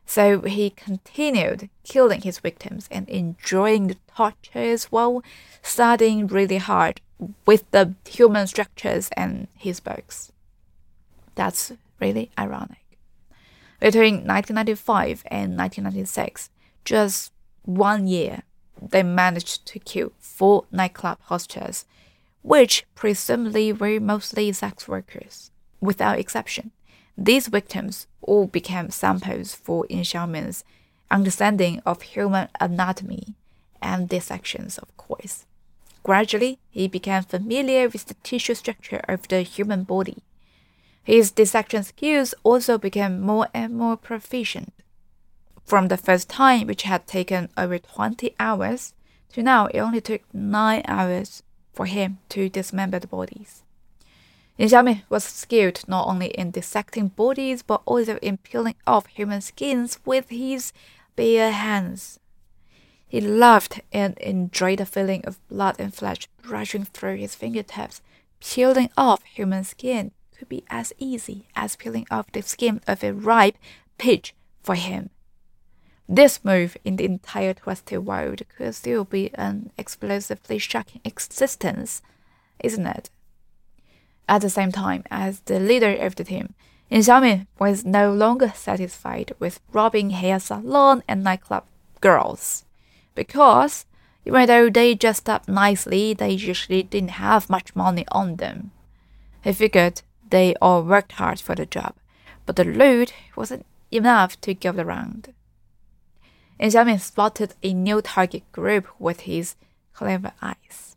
So 0.05 0.41
he 0.41 0.71
continued 0.71 1.69
killing 1.83 2.21
his 2.21 2.39
victims 2.39 2.87
and 2.89 3.07
enjoying 3.07 3.87
the 3.87 3.97
tortures 4.17 4.85
while 4.85 5.23
studying 5.61 6.25
really 6.25 6.57
hard 6.57 6.99
with 7.45 7.69
the 7.69 7.93
human 8.07 8.47
structures 8.47 9.09
and 9.15 9.47
his 9.55 9.79
books. 9.79 10.31
That's 11.35 11.73
really 11.99 12.31
ironic. 12.39 12.97
Between 13.79 14.25
1995 14.25 15.23
and 15.27 15.55
1996, 15.55 16.49
just 16.83 17.31
one 17.63 18.07
year, 18.07 18.41
they 18.81 19.03
managed 19.03 19.67
to 19.67 19.79
kill 19.79 20.11
four 20.17 20.65
nightclub 20.71 21.19
hostesses 21.21 21.85
which 22.41 22.85
presumably 22.95 23.73
were 23.73 23.99
mostly 23.99 24.51
sex 24.51 24.87
workers. 24.87 25.51
Without 25.81 26.19
exception, 26.19 26.71
these 27.17 27.47
victims 27.47 28.07
all 28.21 28.47
became 28.47 28.89
samples 28.89 29.55
for 29.55 29.85
Yin 29.89 30.03
Xiaomin's 30.03 30.63
understanding 31.11 31.81
of 31.85 32.01
human 32.01 32.47
anatomy 32.59 33.35
and 33.81 34.07
dissections, 34.07 34.77
of 34.77 34.95
course. 34.97 35.45
Gradually, 36.03 36.59
he 36.69 36.87
became 36.87 37.23
familiar 37.23 37.89
with 37.89 38.05
the 38.05 38.13
tissue 38.23 38.53
structure 38.53 39.01
of 39.07 39.27
the 39.27 39.41
human 39.41 39.83
body. 39.83 40.23
His 41.03 41.31
dissection 41.31 41.83
skills 41.83 42.33
also 42.43 42.77
became 42.77 43.19
more 43.19 43.47
and 43.53 43.73
more 43.73 43.97
proficient. 43.97 44.73
From 45.65 45.87
the 45.87 45.97
first 45.97 46.29
time, 46.29 46.67
which 46.67 46.83
had 46.83 47.05
taken 47.05 47.49
over 47.57 47.77
20 47.77 48.35
hours, 48.39 48.93
to 49.33 49.43
now 49.43 49.67
it 49.67 49.79
only 49.79 50.01
took 50.01 50.21
9 50.33 50.83
hours 50.87 51.43
for 51.79 51.85
him 51.85 52.17
to 52.27 52.49
dismember 52.49 52.99
the 52.99 53.07
bodies. 53.07 53.63
Xiaomin 54.59 55.03
was 55.07 55.23
skilled 55.23 55.87
not 55.87 56.07
only 56.07 56.27
in 56.27 56.51
dissecting 56.51 57.07
bodies 57.07 57.63
but 57.63 57.81
also 57.85 58.17
in 58.17 58.35
peeling 58.35 58.75
off 58.85 59.05
human 59.05 59.39
skins 59.39 59.97
with 60.03 60.27
his 60.27 60.73
bare 61.15 61.51
hands. 61.53 62.19
He 63.07 63.21
loved 63.21 63.81
and 63.93 64.17
enjoyed 64.17 64.79
the 64.79 64.85
feeling 64.85 65.23
of 65.23 65.39
blood 65.47 65.77
and 65.79 65.93
flesh 65.93 66.27
rushing 66.45 66.83
through 66.83 67.15
his 67.15 67.33
fingertips. 67.33 68.01
Peeling 68.41 68.89
off 68.97 69.23
human 69.23 69.63
skin 69.63 70.11
could 70.37 70.49
be 70.49 70.65
as 70.69 70.91
easy 70.97 71.47
as 71.55 71.77
peeling 71.77 72.07
off 72.11 72.29
the 72.33 72.41
skin 72.41 72.81
of 72.87 73.05
a 73.05 73.13
ripe 73.13 73.57
peach 73.97 74.35
for 74.61 74.75
him. 74.75 75.11
This 76.11 76.43
move 76.43 76.75
in 76.83 76.95
the 76.95 77.05
entire 77.05 77.53
twisted 77.53 78.03
world 78.03 78.41
could 78.57 78.73
still 78.73 79.05
be 79.05 79.29
an 79.35 79.71
explosively 79.77 80.57
shocking 80.57 81.01
existence, 81.05 82.01
isn't 82.63 82.87
it? 82.87 83.11
At 84.27 84.41
the 84.41 84.49
same 84.49 84.71
time, 84.71 85.03
as 85.11 85.41
the 85.41 85.59
leader 85.59 85.95
of 85.95 86.15
the 86.15 86.23
team, 86.23 86.55
Xiaomin 86.91 87.45
was 87.59 87.85
no 87.85 88.11
longer 88.11 88.51
satisfied 88.55 89.33
with 89.37 89.59
robbing 89.71 90.09
hair 90.09 90.39
salon 90.39 91.03
and 91.07 91.23
nightclub 91.23 91.65
girls, 92.01 92.65
because 93.13 93.85
even 94.25 94.47
though 94.47 94.67
they 94.67 94.95
dressed 94.95 95.29
up 95.29 95.47
nicely, 95.47 96.15
they 96.15 96.31
usually 96.31 96.81
didn't 96.81 97.21
have 97.21 97.51
much 97.51 97.75
money 97.75 98.05
on 98.11 98.37
them. 98.37 98.71
He 99.43 99.53
figured 99.53 100.01
they 100.27 100.55
all 100.59 100.81
worked 100.81 101.11
hard 101.13 101.39
for 101.39 101.53
the 101.53 101.67
job, 101.67 101.93
but 102.47 102.55
the 102.55 102.63
loot 102.65 103.13
wasn't 103.35 103.67
enough 103.91 104.41
to 104.41 104.55
go 104.55 104.71
around 104.71 105.35
Xiaomin 106.59 106.99
spotted 106.99 107.53
a 107.63 107.73
new 107.73 108.01
target 108.01 108.43
group 108.51 108.87
with 108.99 109.21
his 109.21 109.55
clever 109.93 110.33
eyes. 110.41 110.95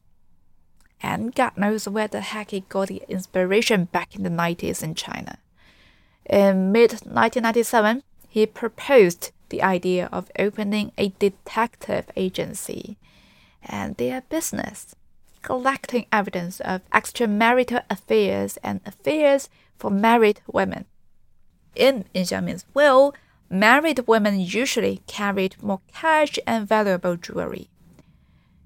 and 1.02 1.34
God 1.34 1.56
knows 1.56 1.88
where 1.88 2.06
the 2.08 2.20
heck 2.20 2.50
he 2.52 2.60
got 2.60 2.88
the 2.88 3.02
inspiration 3.08 3.86
back 3.86 4.14
in 4.14 4.22
the 4.22 4.30
90s 4.30 4.82
in 4.82 4.94
China. 4.94 5.38
In 6.26 6.70
mid 6.70 6.92
1997, 6.92 8.02
he 8.28 8.46
proposed 8.46 9.32
the 9.48 9.62
idea 9.62 10.08
of 10.12 10.30
opening 10.38 10.92
a 10.96 11.08
detective 11.18 12.06
agency 12.16 12.96
and 13.64 13.96
their 13.96 14.22
business, 14.22 14.94
collecting 15.42 16.06
evidence 16.12 16.60
of 16.60 16.88
extramarital 16.90 17.82
affairs 17.90 18.56
and 18.62 18.80
affairs 18.86 19.48
for 19.76 19.90
married 19.90 20.40
women. 20.46 20.84
In 21.74 22.04
Yin 22.14 22.24
Xiaomin's 22.24 22.64
will, 22.74 23.14
married 23.52 24.00
women 24.06 24.40
usually 24.40 25.02
carried 25.06 25.62
more 25.62 25.82
cash 25.92 26.38
and 26.46 26.66
valuable 26.66 27.16
jewelry. 27.16 27.68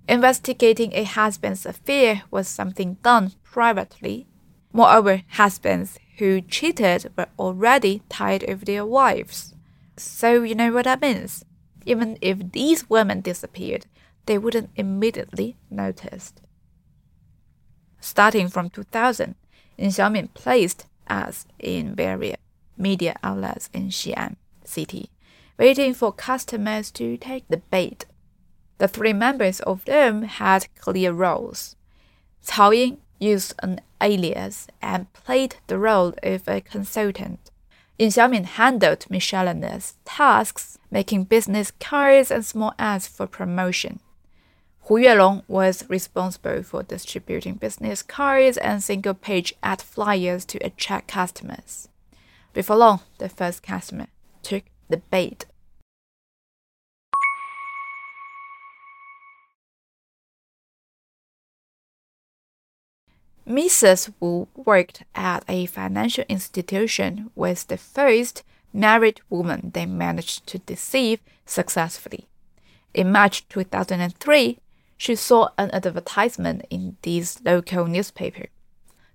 Investigating 0.09 0.93
a 0.95 1.03
husband's 1.03 1.67
affair 1.67 2.23
was 2.31 2.47
something 2.47 2.95
done 3.03 3.33
privately. 3.43 4.29
Moreover, 4.73 5.23
husbands 5.31 5.99
who 6.19 6.41
cheated 6.41 7.13
were 7.19 7.27
already 7.37 8.03
tired 8.09 8.45
of 8.45 8.65
their 8.65 8.87
wives. 8.87 9.55
So 9.97 10.45
you 10.45 10.55
know 10.55 10.73
what 10.73 10.85
that 10.85 11.01
means. 11.01 11.45
Even 11.85 12.17
if 12.21 12.53
these 12.53 12.89
women 12.89 13.23
disappeared, 13.23 13.87
they 14.27 14.39
wouldn't 14.39 14.71
immediately 14.77 15.57
notice. 15.69 16.33
Starting 18.01 18.49
from 18.49 18.71
2000, 18.71 19.35
Yin 19.77 19.91
Xiaomin 19.91 20.33
placed 20.33 20.87
ads 21.09 21.45
in 21.59 21.97
various 21.97 22.37
media 22.77 23.17
outlets 23.25 23.69
in 23.73 23.89
Xi'an 23.89 24.37
city, 24.69 25.11
waiting 25.59 25.95
for 25.95 26.13
customers 26.13 26.91
to 26.93 27.17
take 27.17 27.49
the 27.49 27.59
bait. 27.59 28.07
The 28.79 28.89
three 28.89 29.13
members 29.13 29.61
of 29.61 29.85
them 29.85 30.23
had 30.23 30.69
clear 30.79 31.13
roles. 31.13 31.77
Cao 32.45 32.77
Ying 32.77 32.99
used 33.19 33.55
an 33.63 33.81
alias 34.01 34.67
and 34.83 35.13
played 35.13 35.57
the 35.67 35.79
role 35.79 36.15
of 36.23 36.47
a 36.49 36.61
consultant. 36.61 37.51
Yin 37.99 38.11
Xiaomin 38.11 38.45
handled 38.45 39.07
miscellaneous 39.09 39.95
tasks, 40.05 40.79
making 40.91 41.25
business 41.25 41.71
cards 41.81 42.31
and 42.31 42.45
small 42.45 42.75
ads 42.79 43.09
for 43.09 43.27
promotion. 43.27 44.01
Hu 44.83 44.97
Yuelong 44.97 45.43
was 45.49 45.89
responsible 45.89 46.63
for 46.63 46.83
distributing 46.83 47.55
business 47.55 48.03
cards 48.03 48.59
and 48.59 48.83
single 48.83 49.15
page 49.15 49.55
ad 49.63 49.81
flyers 49.81 50.45
to 50.45 50.59
attract 50.59 51.09
customers. 51.09 51.89
Before 52.53 52.77
long, 52.77 53.01
the 53.19 53.29
first 53.29 53.63
customer 53.63 54.07
took 54.47 54.63
the 54.89 54.99
bait. 54.99 55.45
Mrs. 63.45 64.13
Wu 64.21 64.47
worked 64.55 65.03
at 65.17 65.45
a 65.49 65.67
financial 65.67 66.25
institution 66.29 67.31
was 67.35 67.65
the 67.65 67.77
first 67.77 68.45
married 68.73 69.21
woman 69.29 69.73
they 69.75 69.87
managed 69.87 70.47
to 70.47 70.59
deceive 70.59 71.21
successfully. 71.45 72.29
In 72.95 73.11
March 73.11 73.49
2003, 73.49 74.59
she 74.97 75.15
saw 75.17 75.49
an 75.59 75.71
advertisement 75.73 76.65
in 76.71 76.97
this 77.03 77.41
local 77.45 77.87
newspaper. 77.87 78.47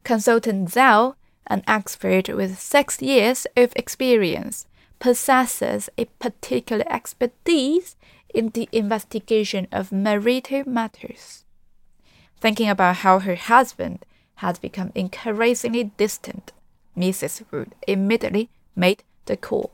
Consultant 0.04 0.70
Zhao, 0.70 1.16
an 1.48 1.64
expert 1.68 2.28
with 2.30 2.60
six 2.60 3.02
years 3.02 3.48
of 3.56 3.72
experience, 3.78 4.66
possesses 5.02 5.90
a 5.98 6.06
particular 6.20 6.86
expertise 6.88 7.98
in 8.34 8.50
the 8.50 8.70
investigation 8.72 9.68
of 9.72 9.92
marital 9.92 10.64
matters. 10.66 11.44
Thinking 12.40 12.70
about 12.70 12.98
how 12.98 13.20
her 13.20 13.36
husband 13.36 14.06
had 14.36 14.62
become 14.62 14.92
increasingly 14.96 15.86
distant, 15.98 16.54
Mrs. 16.96 17.44
Wu 17.52 17.66
immediately 17.88 18.50
made 18.76 19.04
the 19.26 19.36
call. 19.36 19.72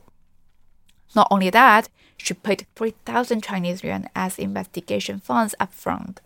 Not 1.14 1.28
only 1.30 1.50
that, 1.50 1.88
she 2.16 2.34
paid 2.34 2.66
3,000 2.74 3.42
Chinese 3.42 3.84
yuan 3.84 4.08
as 4.16 4.38
investigation 4.38 5.20
funds 5.20 5.54
upfront. 5.60 6.18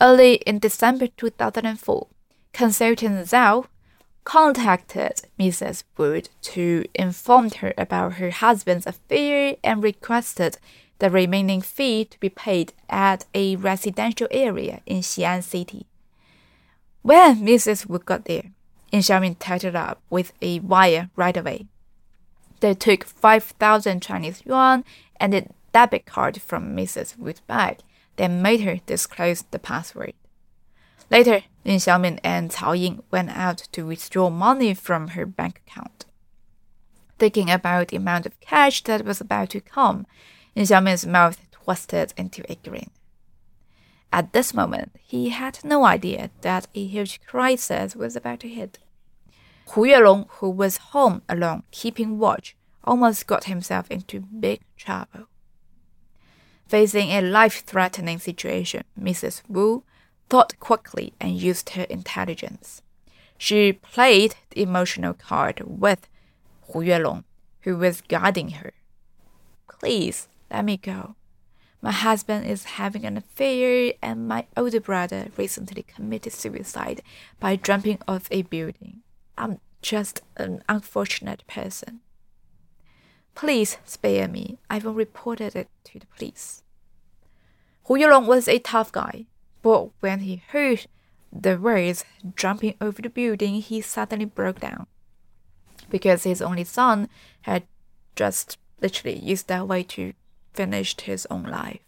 Early 0.00 0.34
in 0.46 0.58
December 0.58 1.08
2004, 1.08 2.06
consultant 2.52 3.26
Zhao 3.26 3.66
contacted 4.24 5.22
Mrs. 5.38 5.84
Wu 5.96 6.22
to 6.42 6.84
inform 6.94 7.50
her 7.50 7.74
about 7.76 8.14
her 8.14 8.30
husband's 8.30 8.86
affair 8.86 9.56
and 9.64 9.82
requested 9.82 10.58
the 10.98 11.10
remaining 11.10 11.60
fee 11.60 12.04
to 12.04 12.20
be 12.20 12.28
paid 12.28 12.72
at 12.88 13.24
a 13.34 13.56
residential 13.56 14.28
area 14.30 14.80
in 14.86 14.98
Xi'an 14.98 15.42
City. 15.42 15.86
When 17.02 17.40
Mrs. 17.40 17.88
Wu 17.88 17.98
got 17.98 18.26
there, 18.26 18.52
Xiaomin 18.92 19.36
tied 19.38 19.64
it 19.64 19.74
up 19.74 20.00
with 20.10 20.32
a 20.40 20.60
wire 20.60 21.10
right 21.16 21.36
away. 21.36 21.66
They 22.60 22.74
took 22.74 23.04
5,000 23.04 24.00
Chinese 24.00 24.42
yuan 24.46 24.84
and 25.16 25.34
a 25.34 25.48
debit 25.72 26.06
card 26.06 26.40
from 26.40 26.76
Mrs. 26.76 27.18
Wu's 27.18 27.40
bag, 27.40 27.78
then 28.16 28.42
made 28.42 28.60
her 28.60 28.78
disclose 28.86 29.42
the 29.50 29.58
password. 29.58 30.12
Later, 31.12 31.42
Yin 31.62 31.76
Xiaomin 31.76 32.18
and 32.24 32.50
Cao 32.50 32.72
Ying 32.72 33.02
went 33.10 33.28
out 33.36 33.58
to 33.72 33.84
withdraw 33.84 34.30
money 34.30 34.72
from 34.72 35.08
her 35.08 35.26
bank 35.26 35.60
account. 35.66 36.06
Thinking 37.18 37.50
about 37.50 37.88
the 37.88 37.98
amount 37.98 38.24
of 38.24 38.40
cash 38.40 38.82
that 38.84 39.04
was 39.04 39.20
about 39.20 39.50
to 39.50 39.60
come, 39.60 40.06
Yin 40.54 40.64
Xiaomin's 40.64 41.06
mouth 41.06 41.38
twisted 41.50 42.14
into 42.16 42.42
a 42.50 42.54
grin. 42.54 42.88
At 44.10 44.32
this 44.32 44.54
moment, 44.54 44.92
he 45.02 45.28
had 45.28 45.58
no 45.62 45.84
idea 45.84 46.30
that 46.40 46.66
a 46.74 46.82
huge 46.82 47.20
crisis 47.26 47.94
was 47.94 48.16
about 48.16 48.40
to 48.40 48.48
hit. 48.48 48.78
Hu 49.72 49.82
Yuelong, 49.82 50.28
who 50.38 50.48
was 50.48 50.92
home 50.92 51.20
alone 51.28 51.64
keeping 51.72 52.18
watch, 52.18 52.56
almost 52.84 53.26
got 53.26 53.44
himself 53.44 53.90
into 53.90 54.20
big 54.20 54.62
trouble. 54.78 55.26
Facing 56.68 57.10
a 57.10 57.20
life 57.20 57.64
threatening 57.66 58.18
situation, 58.18 58.84
Mrs. 58.98 59.42
Wu 59.46 59.84
thought 60.32 60.58
quickly 60.60 61.12
and 61.20 61.36
used 61.36 61.68
her 61.76 61.82
intelligence. 61.90 62.80
She 63.36 63.74
played 63.74 64.34
the 64.48 64.62
emotional 64.62 65.12
card 65.12 65.60
with 65.66 66.08
Hu 66.68 66.78
Yuelong, 66.78 67.24
who 67.64 67.76
was 67.76 68.00
guarding 68.00 68.52
her. 68.52 68.72
Please 69.68 70.28
let 70.50 70.64
me 70.64 70.78
go. 70.78 71.16
My 71.82 71.92
husband 71.92 72.46
is 72.46 72.78
having 72.80 73.04
an 73.04 73.18
affair, 73.18 73.92
and 74.00 74.26
my 74.26 74.46
older 74.56 74.80
brother 74.80 75.28
recently 75.36 75.82
committed 75.82 76.32
suicide 76.32 77.02
by 77.38 77.56
jumping 77.56 77.98
off 78.08 78.26
a 78.30 78.40
building. 78.40 79.02
I'm 79.36 79.60
just 79.82 80.22
an 80.38 80.64
unfortunate 80.66 81.46
person. 81.46 82.00
Please 83.34 83.76
spare 83.84 84.28
me. 84.28 84.60
I 84.70 84.78
will 84.78 84.94
report 84.94 85.42
it 85.42 85.68
to 85.84 85.98
the 85.98 86.06
police. 86.16 86.62
Hu 87.84 87.98
Yuelong 87.98 88.24
was 88.26 88.48
a 88.48 88.60
tough 88.60 88.92
guy, 88.92 89.26
but 89.62 89.90
when 90.00 90.20
he 90.20 90.42
heard 90.48 90.86
the 91.32 91.58
words 91.58 92.04
jumping 92.36 92.74
over 92.80 93.00
the 93.00 93.08
building, 93.08 93.54
he 93.60 93.80
suddenly 93.80 94.26
broke 94.26 94.60
down. 94.60 94.86
Because 95.88 96.24
his 96.24 96.42
only 96.42 96.64
son 96.64 97.08
had 97.42 97.64
just 98.16 98.58
literally 98.80 99.18
used 99.18 99.48
that 99.48 99.66
way 99.66 99.82
to 99.84 100.12
finish 100.52 100.98
his 101.00 101.26
own 101.30 101.44
life. 101.44 101.80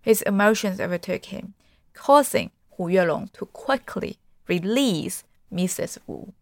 His 0.00 0.22
emotions 0.22 0.80
overtook 0.80 1.26
him, 1.26 1.54
causing 1.92 2.50
Hu 2.76 2.84
Yuelong 2.84 3.32
to 3.34 3.46
quickly 3.46 4.18
release 4.46 5.24
Mrs. 5.52 5.98
Wu. 6.06 6.32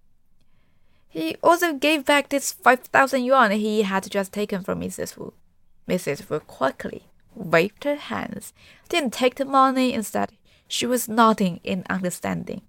He 1.09 1.37
also 1.43 1.73
gave 1.73 2.05
back 2.05 2.29
this 2.29 2.53
5,000 2.53 3.25
yuan 3.25 3.51
he 3.53 3.83
had 3.83 4.11
just 4.11 4.33
taken 4.33 4.63
from 4.63 4.81
Mrs. 4.81 5.17
Wu. 5.17 5.33
Mrs. 5.89 6.29
Wu 6.29 6.41
quickly 6.41 7.05
waved 7.37 7.85
her 7.85 7.97
hands, 7.97 8.53
didn't 8.89 9.13
take 9.13 9.37
the 9.37 9.45
money, 9.45 9.93
instead, 9.93 10.33
she 10.67 10.87
was 10.87 11.09
nodding 11.09 11.61
in 11.63 11.85
understanding. 11.89 12.63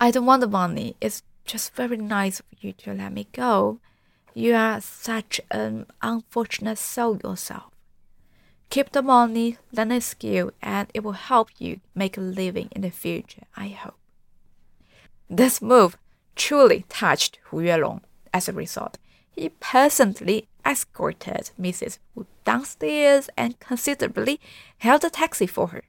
I 0.00 0.10
don't 0.10 0.26
want 0.26 0.40
the 0.40 0.48
money, 0.48 0.96
it's 1.00 1.22
just 1.44 1.74
very 1.74 1.96
nice 1.96 2.40
of 2.40 2.46
you 2.60 2.72
to 2.72 2.92
let 2.92 3.12
me 3.12 3.26
go. 3.32 3.80
You 4.34 4.54
are 4.54 4.80
such 4.80 5.40
an 5.50 5.86
unfortunate 6.02 6.78
soul 6.78 7.18
yourself. 7.24 7.72
Keep 8.70 8.92
the 8.92 9.02
money, 9.02 9.56
learn 9.72 9.92
a 9.92 10.00
skill, 10.00 10.52
and 10.60 10.88
it 10.92 11.02
will 11.02 11.12
help 11.12 11.48
you 11.58 11.80
make 11.94 12.18
a 12.18 12.20
living 12.20 12.68
in 12.72 12.82
the 12.82 12.90
future, 12.90 13.44
I 13.56 13.68
hope. 13.68 13.96
This 15.30 15.62
move 15.62 15.96
truly 16.36 16.84
touched 16.88 17.38
Hu 17.44 17.58
Yuelong. 17.58 18.02
As 18.32 18.48
a 18.48 18.52
result, 18.52 18.98
he 19.30 19.48
personally 19.48 20.48
escorted 20.64 21.50
Mrs. 21.58 21.98
downstairs 22.48 23.28
and 23.36 23.60
considerably 23.60 24.40
held 24.78 25.04
a 25.04 25.10
taxi 25.10 25.46
for 25.46 25.68
her. 25.68 25.84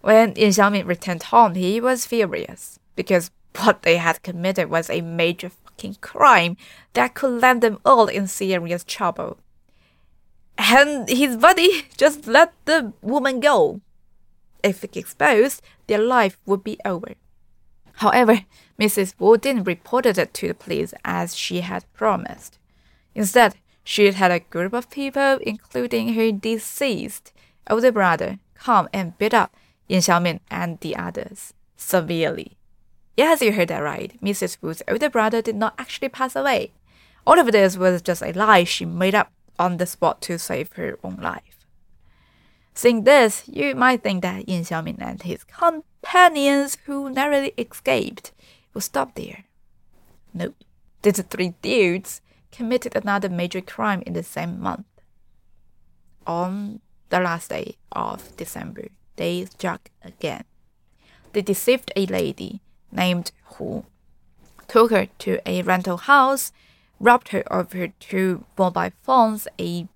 When 0.00 0.34
Yin 0.36 0.50
Xiaomin 0.50 0.86
returned 0.86 1.24
home, 1.24 1.54
he 1.54 1.80
was 1.80 2.06
furious 2.06 2.78
because 2.96 3.30
what 3.56 3.82
they 3.82 3.96
had 3.98 4.22
committed 4.22 4.70
was 4.70 4.88
a 4.88 5.00
major 5.00 5.50
fucking 5.50 5.96
crime 6.00 6.56
that 6.94 7.14
could 7.14 7.40
land 7.40 7.62
them 7.62 7.78
all 7.84 8.06
in 8.06 8.26
serious 8.26 8.84
trouble 8.84 9.38
and 10.60 11.08
his 11.08 11.36
buddy 11.36 11.86
just 11.96 12.26
let 12.26 12.52
the 12.64 12.92
woman 13.02 13.40
go. 13.40 13.80
if 14.62 14.84
exposed, 14.84 15.62
their 15.86 15.98
life 15.98 16.38
would 16.44 16.62
be 16.62 16.76
over. 16.84 17.14
However, 17.94 18.44
Mrs. 18.78 19.14
Wu 19.18 19.38
didn't 19.38 19.64
report 19.64 20.04
it 20.04 20.34
to 20.34 20.48
the 20.48 20.54
police 20.54 20.92
as 21.02 21.34
she 21.34 21.62
had 21.62 21.90
promised. 21.94 22.58
Instead, 23.14 23.54
she 23.84 24.10
had 24.10 24.30
a 24.30 24.40
group 24.40 24.72
of 24.72 24.90
people, 24.90 25.38
including 25.42 26.14
her 26.14 26.32
deceased 26.32 27.32
older 27.68 27.92
brother, 27.92 28.38
come 28.54 28.88
and 28.92 29.16
beat 29.18 29.32
up 29.32 29.54
Yin 29.88 30.00
Xiaomin 30.00 30.40
and 30.50 30.78
the 30.80 30.96
others 30.96 31.54
severely. 31.76 32.56
Yes, 33.16 33.42
you 33.42 33.52
heard 33.52 33.68
that 33.68 33.78
right. 33.78 34.18
Mrs. 34.22 34.58
Wu's 34.60 34.82
older 34.88 35.10
brother 35.10 35.42
did 35.42 35.56
not 35.56 35.74
actually 35.78 36.08
pass 36.08 36.36
away. 36.36 36.72
All 37.26 37.38
of 37.38 37.52
this 37.52 37.76
was 37.76 38.02
just 38.02 38.22
a 38.22 38.32
lie 38.32 38.64
she 38.64 38.84
made 38.84 39.14
up 39.14 39.32
on 39.58 39.76
the 39.76 39.86
spot 39.86 40.20
to 40.22 40.38
save 40.38 40.72
her 40.72 40.98
own 41.02 41.16
life. 41.16 41.66
Seeing 42.74 43.04
this, 43.04 43.42
you 43.46 43.74
might 43.74 44.02
think 44.02 44.22
that 44.22 44.48
Yin 44.48 44.64
Xiaomin 44.64 45.02
and 45.02 45.22
his 45.22 45.44
companions 45.44 46.78
who 46.86 47.10
narrowly 47.10 47.52
escaped 47.58 48.32
will 48.72 48.80
stop 48.80 49.14
there. 49.16 49.44
Nope. 50.32 50.54
These 51.02 51.22
three 51.24 51.54
dudes 51.60 52.20
committed 52.52 52.96
another 52.96 53.28
major 53.28 53.60
crime 53.60 54.02
in 54.06 54.12
the 54.12 54.22
same 54.22 54.60
month. 54.60 54.86
On 56.26 56.80
the 57.08 57.20
last 57.20 57.50
day 57.50 57.76
of 57.92 58.36
December, 58.36 58.88
they 59.16 59.44
struck 59.44 59.90
again. 60.02 60.44
They 61.32 61.42
deceived 61.42 61.92
a 61.94 62.06
lady 62.06 62.60
named 62.90 63.32
Hu, 63.54 63.84
took 64.68 64.90
her 64.90 65.06
to 65.20 65.40
a 65.46 65.62
rental 65.62 65.96
house, 65.96 66.52
robbed 66.98 67.28
her 67.28 67.42
of 67.52 67.72
her 67.72 67.88
two 67.98 68.44
mobile 68.58 68.90
phones, 69.02 69.48
a 69.58 69.88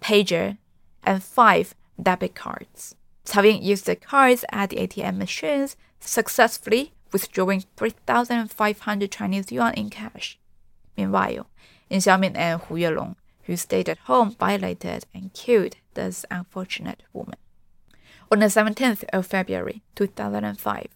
pager, 0.00 0.58
and 1.02 1.22
five 1.22 1.74
debit 2.00 2.34
cards. 2.34 2.94
Cao 3.24 3.44
Ying 3.44 3.62
used 3.62 3.86
the 3.86 3.96
cards 3.96 4.44
at 4.50 4.70
the 4.70 4.76
ATM 4.76 5.16
machines, 5.16 5.76
successfully 6.00 6.92
withdrawing 7.12 7.64
3,500 7.76 9.10
Chinese 9.10 9.52
yuan 9.52 9.74
in 9.74 9.90
cash. 9.90 10.38
Meanwhile, 10.96 11.46
Yin 11.90 12.00
Xiaomin 12.00 12.36
and 12.36 12.60
Hu 12.62 12.76
Yuelong, 12.76 13.16
who 13.42 13.56
stayed 13.56 13.88
at 13.88 13.98
home, 13.98 14.30
violated 14.30 15.04
and 15.12 15.34
killed 15.34 15.76
this 15.94 16.24
unfortunate 16.30 17.02
woman. 17.12 17.36
On 18.30 18.38
the 18.38 18.46
17th 18.46 19.04
of 19.12 19.26
February 19.26 19.82
2005, 19.96 20.86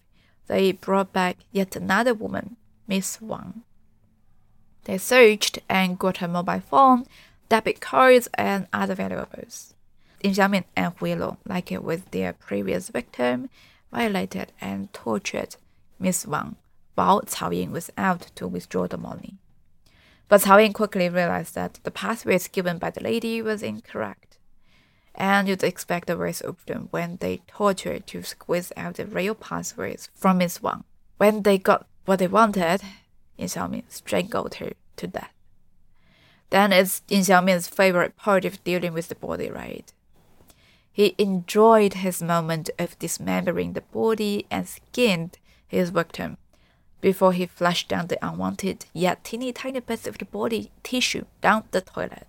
they 0.47 0.73
brought 0.73 1.13
back 1.13 1.39
yet 1.51 1.75
another 1.75 2.15
woman, 2.15 2.57
Miss 2.87 3.21
Wang. 3.21 3.65
They 4.85 4.99
searched 4.99 5.59
and 5.69 5.99
got 5.99 6.19
her 6.19 6.29
mobile 6.29 6.61
phone, 6.61 7.07
debit 7.49 7.81
cards, 7.81 8.29
and 8.35 8.69
other 8.73 8.95
valuables. 8.95 9.75
Yin 10.23 10.35
Xiaomin 10.35 10.65
and 10.77 10.95
Hu 10.97 11.07
Yuelong, 11.07 11.39
like 11.45 11.71
with 11.71 12.11
their 12.13 12.33
previous 12.33 12.89
victim, 12.89 13.51
violated 13.93 14.53
and 14.61 14.93
tortured 14.93 15.57
Miss 15.99 16.27
Wang 16.27 16.57
while 16.95 17.23
Cao 17.23 17.55
Ying 17.55 17.73
was 17.73 17.91
out 17.97 18.31
to 18.37 18.47
withdraw 18.47 18.87
the 18.87 18.97
money. 18.97 19.39
But 20.29 20.43
Cao 20.43 20.63
Ying 20.63 20.73
quickly 20.73 21.09
realized 21.09 21.55
that 21.55 21.81
the 21.83 21.91
passwords 21.91 22.49
given 22.49 22.79
by 22.79 22.91
the 22.91 23.03
lady 23.03 23.43
was 23.43 23.63
incorrect. 23.63 24.39
And 25.15 25.47
you'd 25.47 25.63
expect 25.63 26.07
the 26.07 26.17
worst 26.17 26.43
of 26.43 26.65
them 26.67 26.89
when 26.91 27.19
they 27.21 27.43
tortured 27.47 28.07
to 28.09 28.23
squeeze 28.23 28.73
out 28.77 28.95
the 28.95 29.07
real 29.07 29.35
passwords 29.35 30.09
from 30.15 30.39
Miss 30.39 30.63
Wang. 30.63 30.85
When 31.19 31.43
they 31.43 31.59
got 31.59 31.87
what 32.05 32.19
they 32.19 32.27
wanted, 32.27 32.83
Yin 33.37 33.49
Xiaomin 33.49 33.85
strangled 33.89 34.55
her 34.57 34.73
to 34.97 35.07
death. 35.07 35.33
Then 36.51 36.73
it's 36.73 37.03
Yin 37.09 37.23
Xiaomin's 37.23 37.69
favorite 37.69 38.17
part 38.17 38.45
of 38.45 38.63
dealing 38.65 38.93
with 38.93 39.09
the 39.09 39.15
body, 39.15 39.51
right? 39.51 39.93
He 40.93 41.15
enjoyed 41.19 41.95
his 41.95 42.23
moment 42.23 42.71
of 42.79 42.99
dismembering 42.99 43.73
the 43.73 43.81
body 43.81 44.47
and 44.51 44.69
skinned 44.69 45.39
his 45.67 45.91
victim 45.91 46.39
before 47.05 47.35
he 47.35 47.45
flushed 47.45 47.87
down 47.87 48.07
the 48.07 48.27
unwanted 48.27 48.87
yet 48.95 49.23
teeny 49.23 49.53
tiny 49.53 49.79
bits 49.79 50.07
of 50.07 50.17
the 50.17 50.25
body 50.25 50.71
tissue 50.83 51.27
down 51.43 51.63
the 51.71 51.83
toilet. 51.83 52.27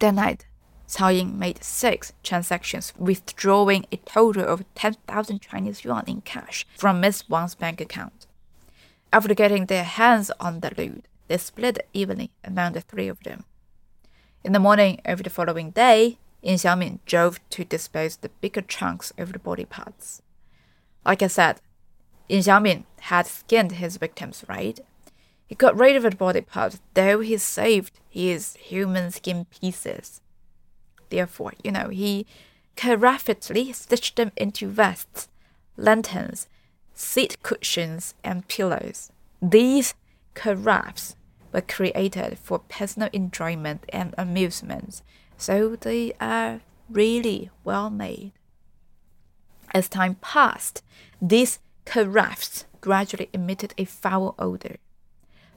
That 0.00 0.12
night, 0.12 0.44
Cao 0.86 1.16
Ying 1.16 1.38
made 1.38 1.64
six 1.64 2.12
transactions, 2.22 2.92
withdrawing 2.98 3.86
a 3.90 3.96
total 3.96 4.44
of 4.44 4.66
10,000 4.74 5.40
Chinese 5.40 5.82
yuan 5.82 6.04
in 6.06 6.20
cash 6.20 6.66
from 6.76 7.00
Miss 7.00 7.26
Wang's 7.26 7.54
bank 7.54 7.80
account. 7.80 8.26
After 9.14 9.32
getting 9.32 9.64
their 9.64 9.84
hands 9.84 10.30
on 10.38 10.60
the 10.60 10.72
loot, 10.76 11.06
they 11.28 11.38
split 11.38 11.88
evenly 11.94 12.30
among 12.44 12.74
the 12.74 12.82
three 12.82 13.08
of 13.08 13.22
them. 13.22 13.44
In 14.44 14.52
the 14.52 14.60
morning 14.60 15.00
of 15.06 15.22
the 15.22 15.30
following 15.30 15.70
day, 15.70 16.18
Yin 16.42 16.56
Xiaomin 16.56 16.98
drove 17.06 17.40
to 17.48 17.64
dispose 17.64 18.16
the 18.16 18.28
bigger 18.42 18.60
chunks 18.60 19.10
of 19.16 19.32
the 19.32 19.38
body 19.38 19.64
parts. 19.64 20.20
Like 21.06 21.22
I 21.22 21.28
said, 21.28 21.62
Yin 22.28 22.42
Xiaomin 22.42 22.84
had 23.00 23.26
skinned 23.26 23.72
his 23.72 23.96
victims, 23.96 24.44
right? 24.48 24.78
He 25.46 25.54
got 25.54 25.76
rid 25.76 25.96
of 25.96 26.02
the 26.02 26.10
body 26.10 26.42
parts, 26.42 26.80
though 26.94 27.20
he 27.20 27.38
saved 27.38 27.98
his 28.08 28.54
human 28.56 29.10
skin 29.10 29.46
pieces. 29.46 30.20
Therefore, 31.08 31.54
you 31.64 31.72
know, 31.72 31.88
he 31.88 32.26
carafately 32.76 33.74
stitched 33.74 34.16
them 34.16 34.30
into 34.36 34.68
vests, 34.68 35.28
lanterns, 35.76 36.48
seat 36.94 37.42
cushions, 37.42 38.14
and 38.22 38.46
pillows. 38.46 39.10
These 39.40 39.94
carafes 40.34 41.16
were 41.52 41.62
created 41.62 42.38
for 42.38 42.58
personal 42.58 43.08
enjoyment 43.12 43.84
and 43.88 44.14
amusement, 44.18 45.02
so 45.38 45.76
they 45.76 46.12
are 46.20 46.60
really 46.90 47.50
well 47.64 47.88
made. 47.88 48.32
As 49.72 49.88
time 49.88 50.16
passed, 50.20 50.82
these 51.22 51.58
carafes 51.88 52.66
gradually 52.82 53.30
emitted 53.32 53.72
a 53.78 53.84
foul 53.86 54.34
odor, 54.38 54.76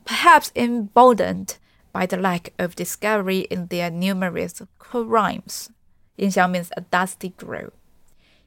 perhaps 0.05 0.49
emboldened 0.55 1.57
by 1.91 2.05
the 2.05 2.15
lack 2.15 2.53
of 2.57 2.73
discovery 2.73 3.39
in 3.51 3.67
their 3.67 3.91
numerous 3.91 4.61
crimes. 4.79 5.69
Yin 6.15 6.29
Xiaomin's 6.29 6.71
a 6.77 6.81
dusty 6.81 7.29
grow. 7.35 7.71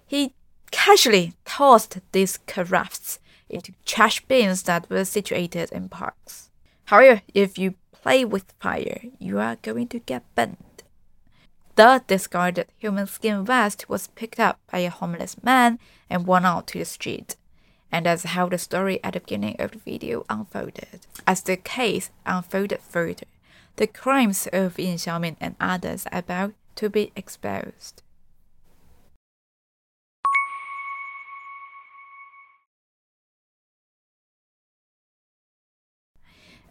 He 0.07 0.33
casually 0.71 1.35
tossed 1.45 1.99
these 2.13 2.39
carafes 2.47 3.19
into 3.51 3.73
trash 3.85 4.25
bins 4.25 4.63
that 4.63 4.89
were 4.89 5.05
situated 5.05 5.71
in 5.71 5.91
parks. 5.91 6.51
However, 6.87 7.21
if 7.35 7.59
you 7.59 7.75
play 7.93 8.25
with 8.25 8.55
fire, 8.61 9.03
you 9.19 9.39
are 9.39 9.57
going 9.57 9.89
to 9.89 9.99
get 9.99 10.25
burned. 10.35 10.83
The 11.77 12.03
discarded 12.07 12.69
human 12.79 13.09
skin 13.09 13.45
vest 13.45 13.91
was 13.91 14.09
picked 14.09 14.41
up 14.41 14.59
by 14.73 14.79
a 14.79 14.91
homeless 14.91 15.43
man 15.43 15.79
and 16.09 16.27
worn 16.27 16.47
out 16.47 16.67
to 16.69 16.79
the 16.79 16.87
street 16.87 17.37
and 17.95 18.07
that's 18.07 18.25
how 18.25 18.49
the 18.49 18.59
story 18.59 18.99
at 19.05 19.13
the 19.13 19.21
beginning 19.21 19.55
of 19.61 19.71
the 19.71 19.79
video 19.79 20.25
unfolded. 20.29 21.07
As 21.29 21.43
the 21.43 21.57
case 21.57 22.11
unfolded 22.27 22.81
further, 22.81 23.29
the 23.77 23.87
crimes 23.87 24.49
of 24.53 24.81
Yin 24.81 24.97
Xiaomin 24.97 25.37
and 25.41 25.55
others 25.61 26.05
are 26.11 26.19
about 26.19 26.55
to 26.75 26.91
be 26.91 27.13
exposed. 27.15 28.03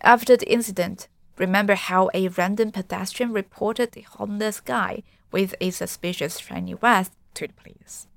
After 0.02 0.36
the 0.36 0.52
incident, 0.52 1.08
remember 1.38 1.76
how 1.76 2.10
a 2.14 2.28
random 2.28 2.74
pedestrian 2.74 3.32
reported 3.32 3.94
the 3.94 4.02
homeless 4.02 4.60
guy 4.60 5.04
with 5.32 5.56
a 5.62 5.70
suspicious 5.70 6.40
shiny 6.40 6.74
vest 6.74 7.14
to 7.36 7.48
the 7.48 7.54
police. 7.54 8.08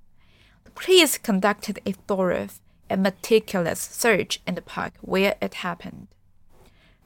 The 0.65 0.73
police 0.73 1.19
conducted 1.19 1.79
a 1.87 1.93
thorough 1.93 2.49
a 2.91 2.97
meticulous 2.97 3.81
search 3.81 4.41
in 4.47 4.55
the 4.55 4.63
park 4.63 4.95
where 5.01 5.37
it 5.41 5.55
happened. 5.55 6.09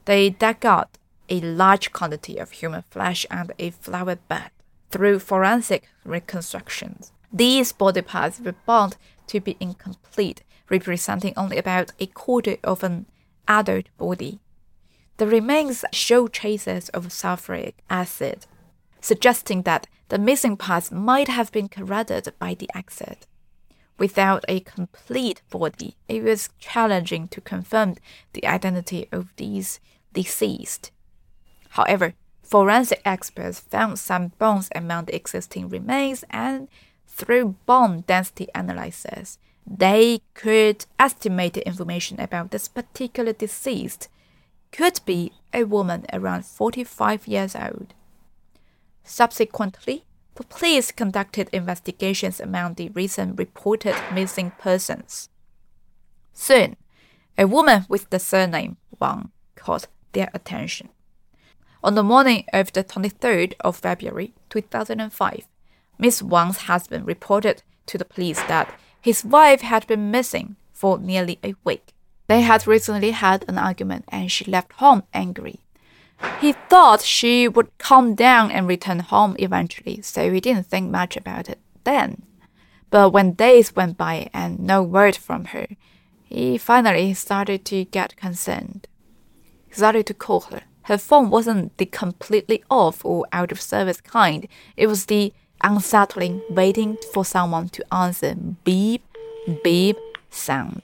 They 0.05 0.29
dug 0.29 0.65
out 0.65 0.97
a 1.29 1.39
large 1.39 1.91
quantity 1.91 2.37
of 2.37 2.51
human 2.51 2.83
flesh 2.89 3.25
and 3.31 3.51
a 3.57 3.69
flower 3.71 4.15
bed. 4.15 4.51
Through 4.89 5.19
forensic 5.19 5.87
reconstructions, 6.03 7.13
these 7.31 7.71
body 7.71 8.01
parts 8.01 8.39
were 8.41 8.55
found 8.65 8.97
to 9.27 9.39
be 9.39 9.55
incomplete, 9.59 10.43
representing 10.69 11.33
only 11.37 11.57
about 11.57 11.93
a 11.99 12.07
quarter 12.07 12.57
of 12.63 12.83
an 12.83 13.05
adult 13.47 13.85
body. 13.97 14.39
The 15.17 15.27
remains 15.27 15.85
show 15.93 16.27
traces 16.27 16.89
of 16.89 17.07
sulfuric 17.07 17.75
acid, 17.89 18.47
suggesting 18.99 19.61
that 19.61 19.87
the 20.09 20.17
missing 20.17 20.57
parts 20.57 20.91
might 20.91 21.29
have 21.29 21.51
been 21.53 21.69
corroded 21.69 22.33
by 22.37 22.53
the 22.55 22.69
acid. 22.75 23.25
Without 24.01 24.43
a 24.47 24.61
complete 24.61 25.43
body, 25.51 25.95
it 26.07 26.23
was 26.23 26.49
challenging 26.57 27.27
to 27.27 27.39
confirm 27.39 27.97
the 28.33 28.47
identity 28.47 29.07
of 29.11 29.31
these 29.35 29.79
deceased. 30.11 30.89
However, 31.77 32.15
forensic 32.41 32.99
experts 33.05 33.59
found 33.59 33.99
some 33.99 34.29
bones 34.39 34.69
among 34.73 35.05
the 35.05 35.15
existing 35.15 35.69
remains, 35.69 36.23
and 36.31 36.67
through 37.05 37.57
bone 37.67 38.03
density 38.07 38.47
analysis, 38.55 39.37
they 39.67 40.21
could 40.33 40.87
estimate 40.97 41.53
the 41.53 41.67
information 41.67 42.19
about 42.19 42.49
this 42.49 42.67
particular 42.67 43.33
deceased 43.33 44.09
could 44.71 44.99
be 45.05 45.31
a 45.53 45.63
woman 45.63 46.07
around 46.11 46.43
45 46.47 47.27
years 47.27 47.55
old. 47.55 47.93
Subsequently, 49.03 50.05
the 50.35 50.43
police 50.43 50.91
conducted 50.91 51.49
investigations 51.51 52.39
among 52.39 52.75
the 52.75 52.89
recent 52.89 53.37
reported 53.37 53.95
missing 54.13 54.51
persons. 54.57 55.29
Soon, 56.33 56.77
a 57.37 57.47
woman 57.47 57.85
with 57.89 58.09
the 58.09 58.19
surname 58.19 58.77
Wang 58.99 59.31
caught 59.55 59.87
their 60.13 60.29
attention. 60.33 60.89
On 61.83 61.95
the 61.95 62.03
morning 62.03 62.45
of 62.53 62.71
the 62.73 62.83
23rd 62.83 63.53
of 63.61 63.77
February 63.77 64.33
2005, 64.49 65.47
Miss 65.97 66.21
Wang's 66.21 66.57
husband 66.57 67.07
reported 67.07 67.63
to 67.87 67.97
the 67.97 68.05
police 68.05 68.41
that 68.43 68.73
his 69.01 69.25
wife 69.25 69.61
had 69.61 69.87
been 69.87 70.11
missing 70.11 70.55
for 70.71 70.97
nearly 70.97 71.39
a 71.43 71.55
week. 71.63 71.93
They 72.27 72.41
had 72.41 72.67
recently 72.67 73.11
had 73.11 73.45
an 73.47 73.57
argument 73.57 74.05
and 74.07 74.31
she 74.31 74.45
left 74.45 74.73
home 74.73 75.03
angry. 75.13 75.59
He 76.39 76.53
thought 76.53 77.01
she 77.01 77.47
would 77.47 77.77
calm 77.77 78.15
down 78.15 78.51
and 78.51 78.67
return 78.67 78.99
home 78.99 79.35
eventually, 79.39 80.01
so 80.01 80.31
he 80.31 80.39
didn't 80.39 80.67
think 80.67 80.89
much 80.89 81.15
about 81.15 81.49
it 81.49 81.59
then. 81.83 82.23
But 82.89 83.11
when 83.11 83.33
days 83.33 83.75
went 83.75 83.97
by 83.97 84.29
and 84.33 84.59
no 84.59 84.83
word 84.83 85.15
from 85.15 85.45
her, 85.45 85.67
he 86.23 86.57
finally 86.57 87.13
started 87.13 87.63
to 87.65 87.85
get 87.85 88.15
concerned. 88.17 88.87
He 89.67 89.75
started 89.75 90.05
to 90.07 90.13
call 90.13 90.41
her. 90.51 90.61
Her 90.83 90.97
phone 90.97 91.29
wasn't 91.29 91.77
the 91.77 91.85
completely 91.85 92.63
off 92.69 93.05
or 93.05 93.27
out 93.31 93.51
of 93.51 93.61
service 93.61 94.01
kind, 94.01 94.47
it 94.75 94.87
was 94.87 95.05
the 95.05 95.33
unsettling, 95.63 96.41
waiting 96.49 96.97
for 97.13 97.23
someone 97.23 97.69
to 97.69 97.93
answer 97.93 98.35
beep, 98.63 99.03
beep 99.63 99.97
sound. 100.29 100.83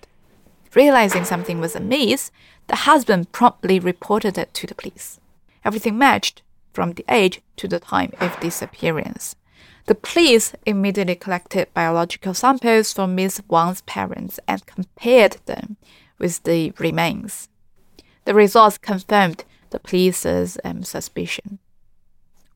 Realizing 0.76 1.26
something 1.26 1.60
was 1.60 1.76
amiss, 1.76 2.32
the 2.68 2.76
husband 2.76 3.32
promptly 3.32 3.80
reported 3.80 4.38
it 4.38 4.54
to 4.54 4.68
the 4.68 4.76
police. 4.76 5.20
Everything 5.68 5.98
matched 5.98 6.44
from 6.72 6.94
the 6.94 7.04
age 7.10 7.42
to 7.58 7.68
the 7.68 7.78
time 7.78 8.14
of 8.22 8.40
disappearance. 8.40 9.36
The 9.88 9.96
police 9.96 10.54
immediately 10.66 11.16
collected 11.16 11.74
biological 11.74 12.34
samples 12.34 12.94
from 12.94 13.16
Miss 13.16 13.42
Wang's 13.50 13.82
parents 13.82 14.40
and 14.48 14.66
compared 14.66 15.36
them 15.46 15.76
with 16.20 16.44
the 16.44 16.72
remains. 16.80 17.50
The 18.24 18.34
results 18.34 18.78
confirmed 18.78 19.44
the 19.72 19.80
police's 19.80 20.58
um, 20.64 20.84
suspicion. 20.84 21.60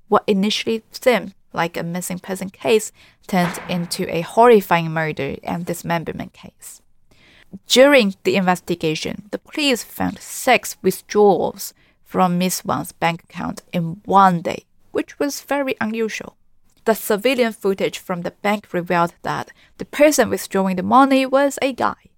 What 0.08 0.24
initially 0.26 0.82
seemed 0.91 1.34
like 1.52 1.76
a 1.76 1.84
missing 1.84 2.19
person 2.19 2.50
case 2.50 2.93
turned 3.28 3.60
into 3.67 4.08
a 4.08 4.21
horrifying 4.21 4.91
murder 4.91 5.36
and 5.43 5.65
dismemberment 5.65 6.32
case. 6.32 6.82
During 7.67 8.15
the 8.24 8.38
investigation, 8.38 9.28
the 9.32 9.39
police 9.39 9.84
found 9.84 10.19
six 10.19 10.78
withdrawals 10.82 11.74
from 12.12 12.38
Miss 12.38 12.65
Wang's 12.65 12.91
bank 12.91 13.24
account 13.24 13.62
in 13.71 14.02
one 14.04 14.41
day, 14.41 14.65
which 14.91 15.17
was 15.17 15.39
very 15.39 15.76
unusual. 15.80 16.36
The 16.84 16.93
surveillance 16.93 17.56
footage 17.56 18.00
from 18.00 18.24
the 18.24 18.32
bank 18.32 18.74
revealed 18.74 19.13
that 19.21 19.54
the 19.78 19.86
person 19.86 20.30
withdrawing 20.30 20.76
the 20.76 20.84
money 20.84 21.26
was 21.26 21.58
a 21.62 21.71
guy. 21.71 22.10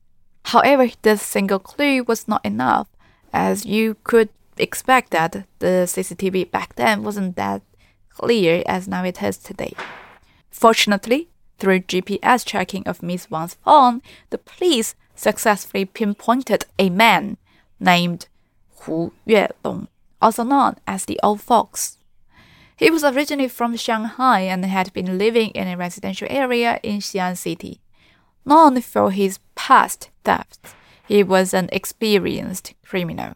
However, 0.46 0.90
this 1.04 1.22
single 1.22 1.60
clue 1.60 2.04
was 2.04 2.28
not 2.28 2.44
enough, 2.44 2.88
as 3.32 3.68
you 3.68 3.98
could 4.04 4.30
expect 4.58 5.12
that 5.12 5.46
the 5.60 5.86
CCTV 5.86 6.50
back 6.50 6.74
then 6.74 7.04
wasn't 7.04 7.36
that 7.36 7.62
clear 8.10 8.64
as 8.66 8.88
now 8.88 9.04
it 9.04 9.22
is 9.22 9.38
today. 9.38 9.74
Fortunately, 10.50 11.30
through 11.60 11.82
GPS 11.82 12.44
tracking 12.44 12.88
of 12.88 13.04
Miss 13.04 13.30
Wang's 13.30 13.58
phone, 13.64 14.02
the 14.32 14.40
police 14.40 14.96
successfully 15.14 15.86
pinpointed 15.86 16.66
a 16.80 16.90
man 16.90 17.38
named 17.80 18.28
Hu 18.84 19.14
Yuelong, 19.28 19.88
also 20.22 20.44
known 20.44 20.76
as 20.88 21.06
the 21.06 21.20
Old 21.24 21.42
Fox. 21.42 21.98
He 22.76 22.90
was 22.90 23.04
originally 23.04 23.48
from 23.48 23.78
Shanghai 23.78 24.42
and 24.42 24.66
had 24.66 24.92
been 24.94 25.18
living 25.18 25.52
in 25.52 25.68
a 25.68 25.78
residential 25.78 26.28
area 26.30 26.80
in 26.84 27.00
Xi'an 27.00 27.38
City. 27.38 27.80
Known 28.46 28.82
for 28.82 29.12
his 29.12 29.40
past 29.56 30.10
thefts, 30.24 30.76
he 31.08 31.24
was 31.24 31.54
an 31.54 31.70
experienced 31.72 32.74
criminal. 32.86 33.36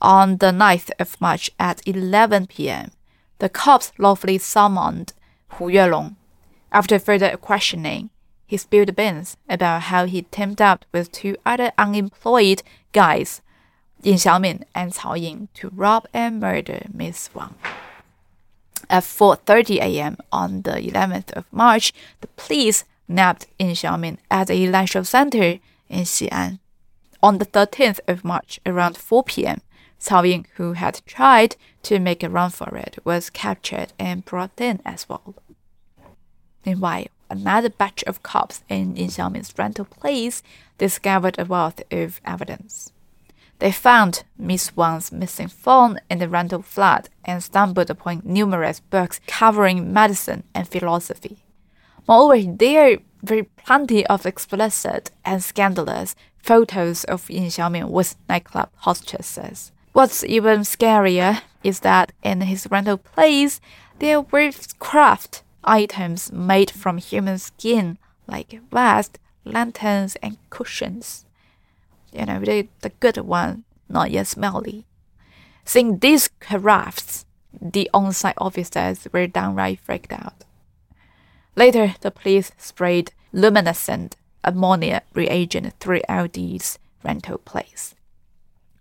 On 0.00 0.36
the 0.36 0.52
9th 0.52 0.90
of 0.98 1.20
March 1.20 1.50
at 1.58 1.80
11 1.86 2.46
p.m., 2.46 2.90
the 3.38 3.48
cops 3.48 3.92
lawfully 3.98 4.38
summoned 4.38 5.12
Hu 5.54 5.66
Yuelong. 5.66 6.16
After 6.70 6.98
further 6.98 7.36
questioning, 7.36 8.10
he 8.46 8.56
spilled 8.56 8.88
the 8.88 8.92
beans 8.92 9.36
about 9.48 9.82
how 9.82 10.04
he 10.04 10.22
teamed 10.22 10.60
up 10.60 10.84
with 10.92 11.10
two 11.10 11.36
other 11.44 11.72
unemployed 11.78 12.62
guys, 12.92 13.42
Yin 14.02 14.16
Xiaomin 14.16 14.62
and 14.74 14.92
Cao 14.92 15.20
Ying, 15.20 15.48
to 15.54 15.70
rob 15.74 16.06
and 16.12 16.40
murder 16.40 16.86
Miss 16.92 17.30
Wang. 17.34 17.54
At 18.88 19.02
4:30 19.02 19.78
a.m. 19.80 20.16
on 20.30 20.62
the 20.62 20.72
11th 20.72 21.32
of 21.32 21.44
March, 21.50 21.92
the 22.20 22.28
police 22.28 22.84
nabbed 23.08 23.46
Yin 23.58 23.70
Xiaomin 23.70 24.18
at 24.30 24.50
a 24.50 24.64
electoral 24.64 25.04
center 25.04 25.58
in 25.88 26.04
Xi'an. 26.04 26.58
On 27.22 27.38
the 27.38 27.46
13th 27.46 28.00
of 28.06 28.24
March, 28.24 28.60
around 28.66 28.96
4 28.96 29.24
p.m., 29.24 29.60
Cao 29.98 30.28
Ying, 30.28 30.46
who 30.56 30.74
had 30.74 31.00
tried 31.06 31.56
to 31.82 31.98
make 31.98 32.22
a 32.22 32.28
run 32.28 32.50
for 32.50 32.76
it, 32.76 32.98
was 33.04 33.30
captured 33.30 33.92
and 33.98 34.24
brought 34.24 34.60
in 34.60 34.80
as 34.84 35.08
well. 35.08 35.34
Meanwhile, 36.64 37.06
another 37.30 37.70
batch 37.70 38.04
of 38.04 38.22
cops 38.22 38.62
in 38.68 38.96
Yin 38.96 39.08
Xiaomin's 39.08 39.54
rental 39.56 39.86
place 39.86 40.42
discovered 40.78 41.38
a 41.38 41.44
wealth 41.44 41.80
of 41.90 42.20
evidence. 42.24 42.92
They 43.58 43.72
found 43.72 44.24
Miss 44.38 44.76
Wang's 44.76 45.10
missing 45.10 45.48
phone 45.48 45.98
in 46.10 46.18
the 46.18 46.28
rental 46.28 46.62
flat 46.62 47.08
and 47.24 47.42
stumbled 47.42 47.90
upon 47.90 48.22
numerous 48.24 48.80
books 48.80 49.20
covering 49.26 49.92
medicine 49.92 50.44
and 50.54 50.68
philosophy. 50.68 51.38
Moreover, 52.06 52.52
there 52.58 52.98
were 53.28 53.46
plenty 53.56 54.06
of 54.06 54.26
explicit 54.26 55.10
and 55.24 55.42
scandalous 55.42 56.14
photos 56.38 57.04
of 57.04 57.28
Yin 57.28 57.46
Xiaomin 57.46 57.90
with 57.90 58.14
nightclub 58.28 58.70
hostesses. 58.76 59.72
What's 59.92 60.22
even 60.24 60.60
scarier 60.60 61.40
is 61.64 61.80
that 61.80 62.12
in 62.22 62.42
his 62.42 62.68
rental 62.70 62.98
place, 62.98 63.60
there 63.98 64.20
were 64.20 64.52
craft 64.78 65.42
items 65.64 66.30
made 66.30 66.70
from 66.70 66.98
human 66.98 67.38
skin, 67.38 67.98
like 68.28 68.60
vests, 68.70 69.18
lanterns, 69.44 70.16
and 70.22 70.36
cushions. 70.50 71.25
You 72.16 72.26
know, 72.26 72.40
the, 72.40 72.68
the 72.80 72.88
good 72.88 73.18
one, 73.18 73.64
not 73.88 74.10
yet 74.10 74.26
smelly. 74.26 74.86
Seeing 75.64 75.98
these 75.98 76.28
crafts, 76.40 77.26
the 77.60 77.90
on 77.92 78.12
site 78.12 78.38
officers 78.38 79.06
were 79.12 79.26
downright 79.26 79.80
freaked 79.80 80.12
out. 80.12 80.44
Later, 81.56 81.94
the 82.00 82.10
police 82.10 82.52
sprayed 82.58 83.12
luminescent 83.32 84.16
ammonia 84.44 85.02
reagent 85.12 85.74
throughout 85.80 86.34
this 86.34 86.78
rental 87.04 87.38
place. 87.38 87.94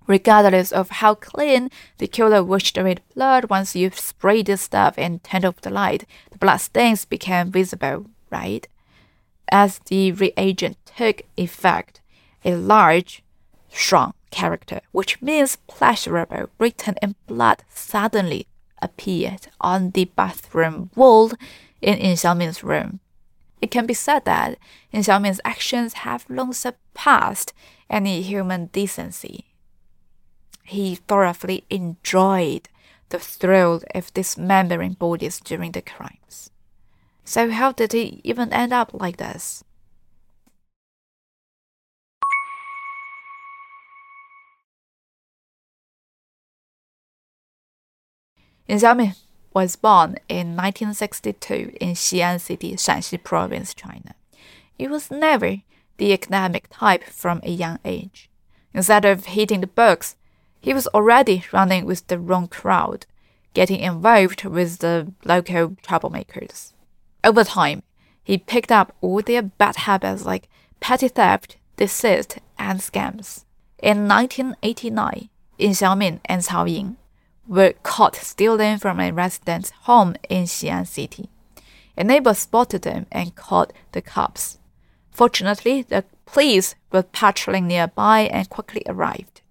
Regardless 0.07 0.71
of 0.71 0.89
how 1.01 1.15
clean 1.15 1.71
the 1.97 2.07
killer 2.07 2.43
washed 2.43 2.77
away 2.77 2.93
the 2.95 3.01
blood, 3.15 3.49
once 3.49 3.75
you 3.75 3.89
spray 3.91 4.43
the 4.43 4.55
stuff 4.55 4.93
and 4.97 5.23
turned 5.23 5.45
off 5.45 5.61
the 5.61 5.71
light, 5.71 6.05
the 6.31 6.37
blood 6.37 6.57
stains 6.57 7.05
became 7.05 7.51
visible, 7.51 8.05
right? 8.29 8.67
As 9.51 9.79
the 9.87 10.11
reagent 10.11 10.77
took 10.85 11.23
effect, 11.37 12.01
a 12.43 12.53
large, 12.55 13.23
strong 13.75 14.13
character, 14.31 14.81
which 14.91 15.21
means 15.21 15.57
pleasurable, 15.67 16.49
written 16.59 16.95
in 17.01 17.15
blood, 17.27 17.63
suddenly 17.69 18.47
appeared 18.81 19.47
on 19.61 19.91
the 19.91 20.05
bathroom 20.05 20.89
wall 20.95 21.31
in 21.81 21.97
Yin 21.99 22.15
Xiaomin's 22.15 22.63
room. 22.63 22.99
It 23.61 23.71
can 23.71 23.85
be 23.85 23.93
said 23.93 24.25
that 24.25 24.57
Yin 24.91 25.03
Xiaomin's 25.03 25.41
actions 25.43 25.93
have 26.05 26.25
long 26.29 26.53
surpassed 26.53 27.53
any 27.89 28.21
human 28.21 28.67
decency 28.67 29.45
he 30.65 30.95
thoroughly 30.95 31.63
enjoyed 31.69 32.67
the 33.09 33.19
thrill 33.19 33.81
of 33.93 34.13
dismembering 34.13 34.93
bodies 34.93 35.39
during 35.39 35.71
the 35.71 35.81
crimes. 35.81 36.49
So, 37.23 37.51
how 37.51 37.71
did 37.71 37.93
he 37.93 38.19
even 38.23 38.51
end 38.51 38.73
up 38.73 38.91
like 38.93 39.17
this? 39.17 39.63
Yin 48.67 48.79
Xiaomin 48.79 49.15
was 49.53 49.75
born 49.75 50.17
in 50.27 50.55
1962 50.55 51.77
in 51.79 51.93
Xi'an 51.93 52.41
City, 52.41 52.73
Shanxi 52.73 53.21
Province, 53.21 53.73
China. 53.73 54.15
He 54.77 54.87
was 54.87 55.11
never 55.11 55.61
the 55.97 56.13
academic 56.13 56.67
type 56.69 57.03
from 57.03 57.39
a 57.43 57.51
young 57.51 57.79
age. 57.85 58.29
Instead 58.73 59.05
of 59.05 59.25
hitting 59.25 59.61
the 59.61 59.67
books, 59.67 60.15
he 60.59 60.73
was 60.73 60.87
already 60.87 61.45
running 61.53 61.85
with 61.85 62.05
the 62.07 62.19
wrong 62.19 62.47
crowd, 62.47 63.05
getting 63.53 63.79
involved 63.79 64.43
with 64.43 64.79
the 64.79 65.13
local 65.23 65.69
troublemakers. 65.83 66.73
Over 67.23 67.43
time, 67.43 67.83
he 68.23 68.37
picked 68.37 68.71
up 68.71 68.95
all 68.99 69.21
their 69.21 69.43
bad 69.43 69.75
habits 69.77 70.25
like 70.25 70.49
petty 70.79 71.07
theft, 71.07 71.57
deceit, 71.77 72.39
and 72.57 72.79
scams. 72.79 73.45
In 73.77 74.07
1989, 74.07 75.29
Yin 75.59 75.71
Xiaomin 75.71 76.19
and 76.25 76.41
Cao 76.41 76.69
Ying 76.69 76.97
were 77.47 77.73
caught 77.83 78.15
stealing 78.15 78.77
from 78.77 78.99
a 78.99 79.11
resident's 79.11 79.71
home 79.81 80.15
in 80.29 80.43
Xi'an 80.45 80.87
City. 80.87 81.29
A 81.97 82.03
neighbor 82.03 82.33
spotted 82.33 82.81
them 82.81 83.05
and 83.11 83.35
called 83.35 83.73
the 83.91 84.01
cops. 84.01 84.57
Fortunately, 85.11 85.81
the 85.81 86.03
police 86.25 86.75
were 86.91 87.03
patrolling 87.03 87.67
nearby 87.67 88.21
and 88.21 88.49
quickly 88.49 88.83
arrived. 88.87 89.41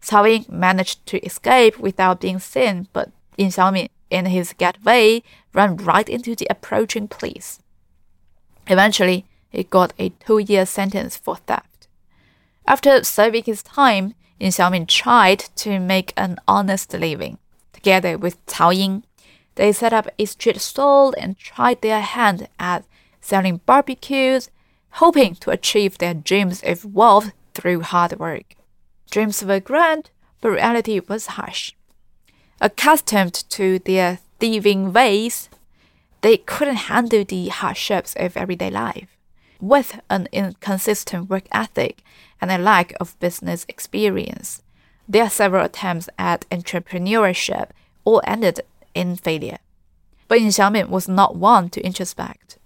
Cao 0.00 0.48
managed 0.48 1.04
to 1.06 1.24
escape 1.24 1.78
without 1.78 2.20
being 2.20 2.38
seen, 2.38 2.88
but 2.92 3.10
Yin 3.36 3.50
Xiaomin, 3.50 3.88
in 4.10 4.26
his 4.26 4.52
getaway, 4.52 5.22
ran 5.52 5.76
right 5.76 6.08
into 6.08 6.34
the 6.34 6.46
approaching 6.50 7.08
police. 7.08 7.60
Eventually, 8.66 9.26
he 9.50 9.64
got 9.64 9.92
a 9.98 10.10
two-year 10.10 10.66
sentence 10.66 11.16
for 11.16 11.36
theft. 11.36 11.88
After 12.66 13.04
serving 13.04 13.44
his 13.44 13.62
time, 13.62 14.14
Yin 14.42 14.50
Xiaomin 14.50 14.88
tried 14.88 15.38
to 15.54 15.78
make 15.78 16.12
an 16.16 16.36
honest 16.48 16.92
living. 16.92 17.38
Together 17.72 18.18
with 18.18 18.44
Cao 18.46 18.76
Ying, 18.76 19.04
they 19.54 19.70
set 19.70 19.92
up 19.92 20.08
a 20.18 20.24
street 20.24 20.60
stall 20.60 21.14
and 21.16 21.38
tried 21.38 21.80
their 21.80 22.00
hand 22.00 22.48
at 22.58 22.84
selling 23.20 23.58
barbecues, 23.66 24.50
hoping 24.94 25.36
to 25.36 25.50
achieve 25.50 25.98
their 25.98 26.12
dreams 26.12 26.60
of 26.64 26.84
wealth 26.84 27.30
through 27.54 27.82
hard 27.82 28.18
work. 28.18 28.56
Dreams 29.12 29.44
were 29.44 29.60
grand, 29.60 30.10
but 30.40 30.50
reality 30.50 30.98
was 30.98 31.38
harsh. 31.38 31.74
Accustomed 32.60 33.44
to 33.50 33.78
their 33.78 34.18
thieving 34.40 34.92
ways, 34.92 35.50
they 36.22 36.36
couldn't 36.36 36.90
handle 36.90 37.24
the 37.24 37.46
hardships 37.46 38.16
of 38.16 38.36
everyday 38.36 38.70
life. 38.70 39.16
With 39.60 40.00
an 40.10 40.26
inconsistent 40.32 41.30
work 41.30 41.44
ethic 41.52 42.02
and 42.42 42.50
a 42.50 42.58
lack 42.58 42.92
of 43.00 43.18
business 43.20 43.64
experience, 43.68 44.62
their 45.08 45.30
several 45.30 45.64
attempts 45.64 46.08
at 46.18 46.44
entrepreneurship 46.50 47.70
all 48.04 48.20
ended 48.26 48.60
in 48.94 49.14
failure. 49.14 49.58
But 50.26 50.40
Yin 50.40 50.50
Xiaomin 50.50 50.88
was 50.88 51.08
not 51.08 51.36
one 51.36 51.70
to 51.70 51.80
introspect. 51.80 52.58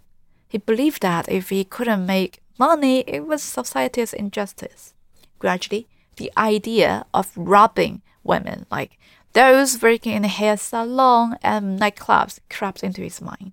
He 0.49 0.59
believed 0.59 1.03
that 1.03 1.29
if 1.29 1.51
he 1.51 1.62
couldn't 1.62 2.07
make 2.07 2.41
money, 2.59 3.01
it 3.07 3.27
was 3.27 3.43
society's 3.43 4.15
injustice. 4.15 4.95
Gradually, 5.39 5.87
the 6.17 6.33
idea 6.39 7.05
of 7.12 7.33
robbing 7.37 8.01
women, 8.25 8.65
like 8.71 8.99
those 9.35 9.83
working 9.83 10.12
in 10.12 10.25
hair 10.25 10.57
salon 10.57 11.37
and 11.43 11.79
nightclubs, 11.79 12.39
crept 12.49 12.83
into 12.83 13.03
his 13.03 13.21
mind. 13.21 13.53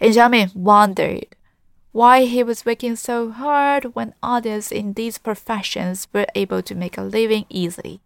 Yin 0.00 0.12
Xiaomin 0.12 0.56
wondered 0.56 1.26
why 1.94 2.24
he 2.24 2.42
was 2.42 2.66
working 2.66 2.96
so 2.96 3.30
hard 3.30 3.94
when 3.94 4.12
others 4.20 4.72
in 4.72 4.94
these 4.94 5.16
professions 5.16 6.08
were 6.12 6.26
able 6.34 6.60
to 6.60 6.74
make 6.74 6.98
a 6.98 7.02
living 7.02 7.46
easily. 7.48 8.00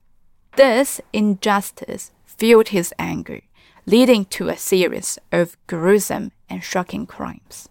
This 0.57 1.01
injustice 1.14 2.12
fueled 2.27 2.68
his 2.68 2.92
anger 2.98 3.40
leading 3.87 4.27
to 4.27 4.51
a 4.51 4.57
series 4.59 5.18
of 5.33 5.57
gruesome 5.66 6.31
and 6.51 6.62
shocking 6.62 7.07
crimes. 7.07 7.70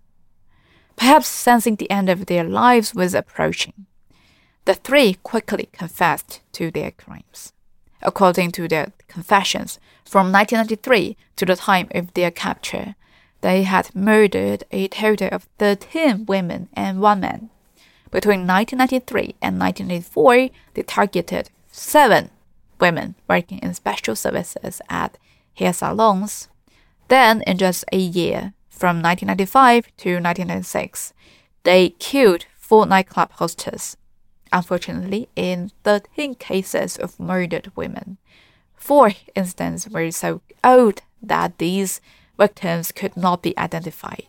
Perhaps 0.95 1.27
sensing 1.27 1.75
the 1.75 1.91
end 1.91 2.09
of 2.09 2.25
their 2.25 2.43
lives 2.43 2.95
was 2.95 3.13
approaching, 3.13 3.85
the 4.65 4.73
three 4.73 5.13
quickly 5.21 5.69
confessed 5.71 6.41
to 6.53 6.71
their 6.71 6.89
crimes. 6.89 7.53
According 8.01 8.53
to 8.53 8.67
their 8.67 8.93
confessions, 9.07 9.79
from 10.03 10.31
1993 10.31 11.15
to 11.35 11.45
the 11.45 11.55
time 11.55 11.89
of 11.91 12.11
their 12.15 12.31
capture, 12.31 12.95
they 13.41 13.63
had 13.63 13.95
murdered 13.95 14.63
a 14.71 14.87
total 14.87 15.29
of 15.31 15.47
13 15.59 16.25
women 16.25 16.69
and 16.73 17.01
one 17.01 17.19
man. 17.19 17.49
Between 18.11 18.47
1993 18.47 19.35
and 19.41 19.59
1984, 19.59 20.49
they 20.73 20.83
targeted 20.83 21.49
seven 21.71 22.29
women 22.79 23.15
working 23.27 23.59
in 23.59 23.73
special 23.73 24.15
services 24.15 24.81
at 24.89 25.17
hair 25.55 25.73
salons. 25.73 26.47
Then, 27.07 27.41
in 27.43 27.57
just 27.57 27.85
a 27.91 27.97
year, 27.97 28.53
from 28.69 29.01
1995 29.01 29.85
to 29.97 30.09
1996, 30.19 31.13
they 31.63 31.89
killed 31.99 32.45
four 32.57 32.85
nightclub 32.85 33.31
hostesses. 33.33 33.97
Unfortunately, 34.51 35.27
in 35.35 35.71
13 35.83 36.35
cases 36.35 36.95
of 36.97 37.19
murdered 37.19 37.71
women, 37.75 38.17
four 38.75 39.11
incidents 39.35 39.87
were 39.89 40.11
so 40.11 40.41
old 40.63 41.01
that 41.21 41.57
these 41.57 41.99
victims 42.37 42.91
could 42.91 43.17
not 43.17 43.41
be 43.41 43.57
identified. 43.57 44.27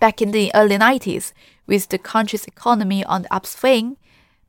Back 0.00 0.22
in 0.22 0.30
the 0.30 0.50
early 0.54 0.76
90s, 0.76 1.32
with 1.66 1.88
the 1.88 1.98
country's 1.98 2.44
economy 2.46 3.04
on 3.04 3.22
the 3.22 3.34
upswing, 3.34 3.96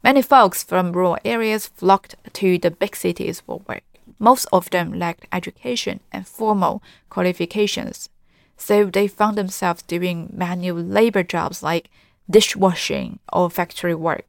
many 0.03 0.21
folks 0.21 0.63
from 0.63 0.91
rural 0.91 1.17
areas 1.25 1.67
flocked 1.67 2.15
to 2.33 2.57
the 2.57 2.71
big 2.71 2.95
cities 2.95 3.41
for 3.41 3.61
work. 3.67 3.83
Most 4.19 4.47
of 4.53 4.69
them 4.69 4.93
lacked 4.93 5.25
education 5.31 6.01
and 6.11 6.27
formal 6.27 6.83
qualifications, 7.09 8.09
so 8.57 8.85
they 8.85 9.07
found 9.07 9.37
themselves 9.37 9.81
doing 9.83 10.29
manual 10.33 10.81
labor 10.81 11.23
jobs 11.23 11.63
like 11.63 11.89
dishwashing 12.29 13.19
or 13.33 13.49
factory 13.49 13.95
work. 13.95 14.25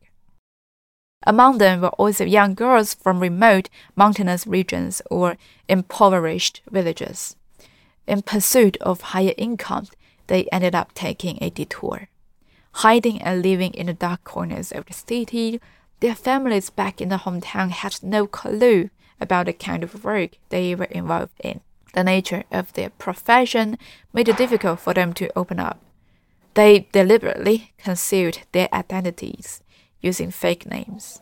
Among 1.27 1.59
them 1.59 1.83
were 1.83 1.89
also 1.89 2.25
young 2.25 2.55
girls 2.55 2.95
from 2.95 3.21
remote 3.21 3.69
mountainous 3.95 4.47
regions 4.47 5.03
or 5.11 5.37
impoverished 5.69 6.63
villages. 6.71 7.37
In 8.07 8.23
pursuit 8.23 8.77
of 8.79 9.01
higher 9.01 9.35
income, 9.37 9.87
they 10.27 10.45
ended 10.53 10.75
up 10.75 10.95
taking 10.95 11.39
a 11.41 11.51
detour. 11.51 12.09
Hiding 12.73 13.21
and 13.23 13.43
living 13.43 13.73
in 13.75 13.87
the 13.87 13.93
dark 13.93 14.25
corners 14.25 14.73
of 14.73 14.87
the 14.87 14.93
city, 14.93 15.61
their 16.01 16.15
families 16.15 16.71
back 16.71 17.01
in 17.01 17.09
the 17.09 17.17
hometown 17.17 17.71
had 17.71 18.03
no 18.03 18.27
clue 18.27 18.91
about 19.21 19.47
the 19.47 19.53
kind 19.53 19.83
of 19.83 20.05
work 20.05 20.31
they 20.49 20.75
were 20.75 20.85
involved 20.87 21.33
in. 21.43 21.61
The 21.93 22.05
nature 22.05 22.45
of 22.51 22.73
their 22.73 22.91
profession 22.91 23.77
made 24.13 24.29
it 24.29 24.37
difficult 24.37 24.81
for 24.81 24.95
them 24.95 25.13
to 25.15 25.37
open 25.37 25.59
up. 25.59 25.81
They 26.55 26.89
deliberately 26.93 27.73
concealed 27.79 28.41
their 28.53 28.69
identities 28.73 29.63
using 30.01 30.31
fake 30.31 30.67
names. 30.67 31.21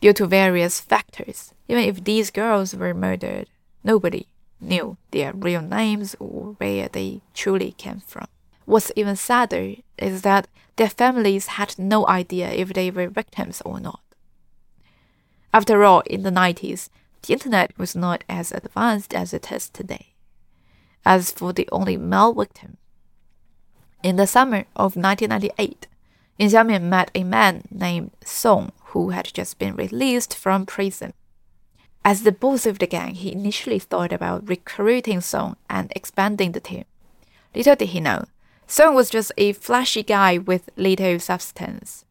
Due 0.00 0.12
to 0.14 0.26
various 0.26 0.80
factors, 0.80 1.52
even 1.68 1.84
if 1.84 2.04
these 2.04 2.30
girls 2.30 2.74
were 2.74 2.94
murdered, 2.94 3.48
nobody 3.84 4.26
knew 4.60 4.96
their 5.10 5.32
real 5.32 5.62
names 5.62 6.16
or 6.18 6.54
where 6.58 6.88
they 6.88 7.20
truly 7.34 7.72
came 7.72 8.00
from. 8.00 8.26
What's 8.64 8.92
even 8.96 9.16
sadder 9.16 9.74
is 9.96 10.22
that 10.22 10.48
their 10.76 10.90
families 10.90 11.46
had 11.58 11.78
no 11.78 12.06
idea 12.06 12.50
if 12.50 12.72
they 12.72 12.90
were 12.90 13.08
victims 13.08 13.62
or 13.64 13.80
not. 13.80 14.00
After 15.52 15.82
all, 15.84 16.00
in 16.00 16.22
the 16.22 16.30
90s, 16.30 16.90
the 17.22 17.32
internet 17.32 17.76
was 17.78 17.96
not 17.96 18.22
as 18.28 18.52
advanced 18.52 19.14
as 19.14 19.32
it 19.32 19.50
is 19.50 19.68
today. 19.70 20.14
As 21.04 21.30
for 21.30 21.52
the 21.52 21.68
only 21.72 21.96
male 21.96 22.34
victim, 22.34 22.76
in 24.02 24.16
the 24.16 24.26
summer 24.26 24.64
of 24.76 24.94
1998, 24.94 25.88
Yin 26.38 26.50
Xiaomin 26.50 26.82
met 26.82 27.10
a 27.14 27.24
man 27.24 27.62
named 27.70 28.12
Song 28.24 28.70
who 28.92 29.10
had 29.10 29.30
just 29.34 29.58
been 29.58 29.74
released 29.74 30.36
from 30.36 30.66
prison. 30.66 31.12
As 32.08 32.22
the 32.22 32.32
boss 32.32 32.64
of 32.64 32.78
the 32.78 32.86
gang, 32.86 33.16
he 33.16 33.30
initially 33.30 33.78
thought 33.78 34.14
about 34.14 34.48
recruiting 34.48 35.20
Song 35.20 35.56
and 35.68 35.92
expanding 35.94 36.52
the 36.52 36.58
team. 36.58 36.86
Little 37.54 37.76
did 37.76 37.90
he 37.90 38.00
know, 38.00 38.24
Song 38.66 38.94
was 38.94 39.10
just 39.10 39.30
a 39.36 39.52
flashy 39.52 40.02
guy 40.02 40.38
with 40.38 40.70
little 40.74 41.18
substance. 41.18 42.06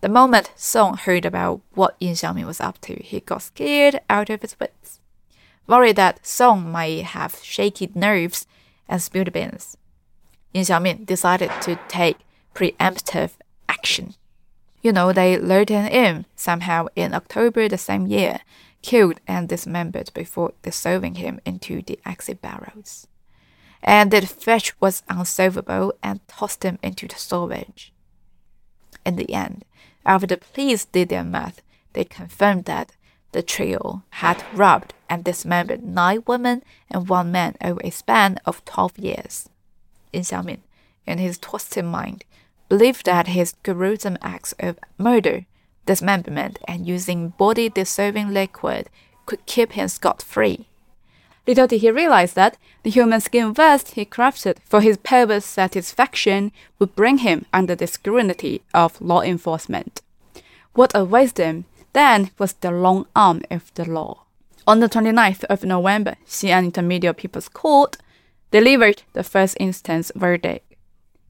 The 0.00 0.08
moment 0.08 0.50
Song 0.56 0.96
heard 0.96 1.26
about 1.26 1.60
what 1.74 1.94
Yin 2.00 2.14
Xiaomin 2.14 2.46
was 2.46 2.58
up 2.58 2.80
to, 2.86 2.94
he 3.02 3.20
got 3.20 3.42
scared 3.42 4.00
out 4.08 4.30
of 4.30 4.40
his 4.40 4.58
wits. 4.58 5.00
Worried 5.66 5.96
that 5.96 6.26
Song 6.26 6.72
might 6.72 7.04
have 7.04 7.38
shaky 7.42 7.90
nerves 7.94 8.46
and 8.88 9.02
spilled 9.02 9.30
beans, 9.34 9.76
Yin 10.54 10.64
Xiaomin 10.64 11.04
decided 11.04 11.50
to 11.60 11.78
take 11.88 12.16
preemptive 12.54 13.32
action. 13.68 14.14
You 14.80 14.92
know, 14.92 15.12
they 15.12 15.36
lured 15.36 15.68
him 15.68 15.84
in 15.84 16.24
somehow 16.34 16.86
in 16.96 17.12
October 17.12 17.68
the 17.68 17.76
same 17.76 18.06
year, 18.06 18.40
killed 18.84 19.18
and 19.26 19.48
dismembered 19.48 20.10
before 20.12 20.52
dissolving 20.62 21.14
him 21.14 21.40
into 21.46 21.80
the 21.82 21.98
acid 22.04 22.40
barrels. 22.42 23.06
And 23.82 24.10
the 24.10 24.20
fetch 24.26 24.78
was 24.78 25.02
unsolvable 25.08 25.94
and 26.02 26.20
tossed 26.28 26.62
him 26.62 26.78
into 26.82 27.08
the 27.08 27.16
storage. 27.16 27.92
In 29.04 29.16
the 29.16 29.32
end, 29.32 29.64
after 30.04 30.26
the 30.26 30.36
police 30.36 30.84
did 30.84 31.08
their 31.08 31.24
math, 31.24 31.62
they 31.94 32.04
confirmed 32.04 32.66
that 32.66 32.92
the 33.32 33.42
trio 33.42 34.02
had 34.10 34.44
robbed 34.54 34.92
and 35.08 35.24
dismembered 35.24 35.82
nine 35.82 36.22
women 36.26 36.62
and 36.90 37.08
one 37.08 37.32
man 37.32 37.56
over 37.62 37.80
a 37.82 37.90
span 37.90 38.38
of 38.44 38.64
12 38.66 38.98
years. 38.98 39.48
Yin 40.12 40.22
Xiaomin, 40.22 40.60
in 41.06 41.18
his 41.18 41.38
twisted 41.38 41.86
mind, 41.86 42.24
believed 42.68 43.06
that 43.06 43.28
his 43.28 43.54
gruesome 43.62 44.18
acts 44.20 44.54
of 44.58 44.78
murder, 44.98 45.46
dismemberment, 45.86 46.58
and 46.66 46.86
using 46.86 47.30
body 47.30 47.68
dissolving 47.68 48.32
liquid 48.32 48.88
could 49.26 49.44
keep 49.46 49.72
him 49.72 49.88
scot 49.88 50.22
free. 50.22 50.66
Little 51.46 51.66
did 51.66 51.80
he 51.80 51.90
realize 51.90 52.32
that 52.34 52.56
the 52.82 52.90
human 52.90 53.20
skin 53.20 53.52
vest 53.52 53.92
he 53.92 54.04
crafted 54.06 54.56
for 54.64 54.80
his 54.80 54.96
perverse 54.96 55.44
satisfaction 55.44 56.52
would 56.78 56.94
bring 56.94 57.18
him 57.18 57.44
under 57.52 57.74
the 57.74 57.86
scrutiny 57.86 58.62
of 58.72 59.00
law 59.00 59.20
enforcement. 59.20 60.00
What 60.72 60.92
awaits 60.94 61.32
wisdom 61.32 61.66
then 61.92 62.30
was 62.38 62.54
the 62.54 62.70
long 62.70 63.06
arm 63.14 63.42
of 63.50 63.72
the 63.74 63.84
law. 63.84 64.24
On 64.66 64.80
the 64.80 64.88
29th 64.88 65.44
of 65.44 65.64
November, 65.64 66.16
Xi'an 66.26 66.64
Intermediate 66.64 67.16
People's 67.16 67.48
Court, 67.48 67.98
delivered 68.50 69.02
the 69.12 69.22
first 69.22 69.56
instance 69.60 70.10
verdict. 70.14 70.74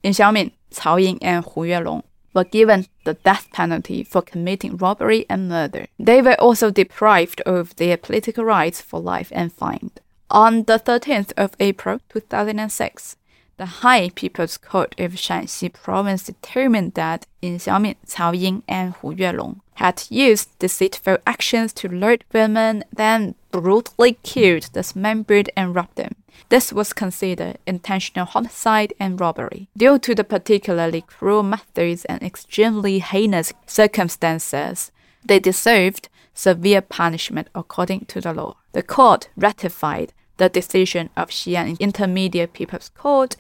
Yin 0.03 0.13
Xiaomin, 0.13 0.53
Cao 0.71 1.03
Ying 1.03 1.23
and 1.23 1.45
Hu 1.45 1.63
Yuelong 1.63 2.05
were 2.35 2.45
given 2.45 2.87
the 3.05 3.15
death 3.15 3.49
penalty 3.53 4.03
for 4.03 4.21
committing 4.21 4.77
robbery 4.77 5.25
and 5.31 5.49
murder. 5.49 5.87
They 5.99 6.21
were 6.21 6.41
also 6.41 6.71
deprived 6.71 7.41
of 7.43 7.77
their 7.77 7.97
political 7.97 8.45
rights 8.45 8.81
for 8.81 9.01
life 9.01 9.31
and 9.35 9.53
fined. 9.53 10.01
On 10.31 10.65
the 10.65 10.79
13th 10.79 11.33
of 11.37 11.55
April 11.61 12.01
2006, 12.09 13.17
the 13.57 13.67
High 13.67 14.11
People's 14.11 14.57
Court 14.57 14.95
of 14.99 15.13
Shaanxi 15.13 15.73
Province 15.73 16.25
determined 16.25 16.95
that 16.95 17.27
Yin 17.41 17.59
Xiaomin, 17.59 17.97
Cao 18.07 18.37
Ying, 18.37 18.65
and 18.67 18.95
Hu 18.95 19.15
Yuelong 19.15 19.61
had 19.75 20.05
used 20.09 20.59
deceitful 20.59 21.19
actions 21.27 21.73
to 21.75 21.89
lure 21.89 22.19
women, 22.33 22.85
then 22.93 23.35
brutally 23.51 24.19
killed, 24.23 24.71
dismembered, 24.73 25.51
and 25.57 25.75
robbed 25.75 25.97
them. 25.97 26.15
This 26.49 26.73
was 26.73 26.93
considered 26.93 27.59
intentional 27.67 28.27
homicide 28.27 28.93
and 29.01 29.21
robbery. 29.21 29.69
Due 29.77 29.99
to 30.01 30.15
the 30.15 30.25
particularly 30.25 31.03
cruel 31.03 31.43
methods 31.43 32.05
and 32.05 32.23
extremely 32.23 32.99
heinous 32.99 33.53
circumstances, 33.67 34.93
they 35.25 35.39
deserved 35.39 36.09
severe 36.35 36.81
punishment 36.81 37.49
according 37.55 38.05
to 38.07 38.21
the 38.21 38.33
law. 38.33 38.57
The 38.73 38.83
court 38.83 39.29
ratified 39.37 40.13
the 40.37 40.49
decision 40.49 41.11
of 41.17 41.31
Xi'an 41.31 41.79
Intermediate 41.79 42.53
People's 42.53 42.91
Court. 42.91 43.37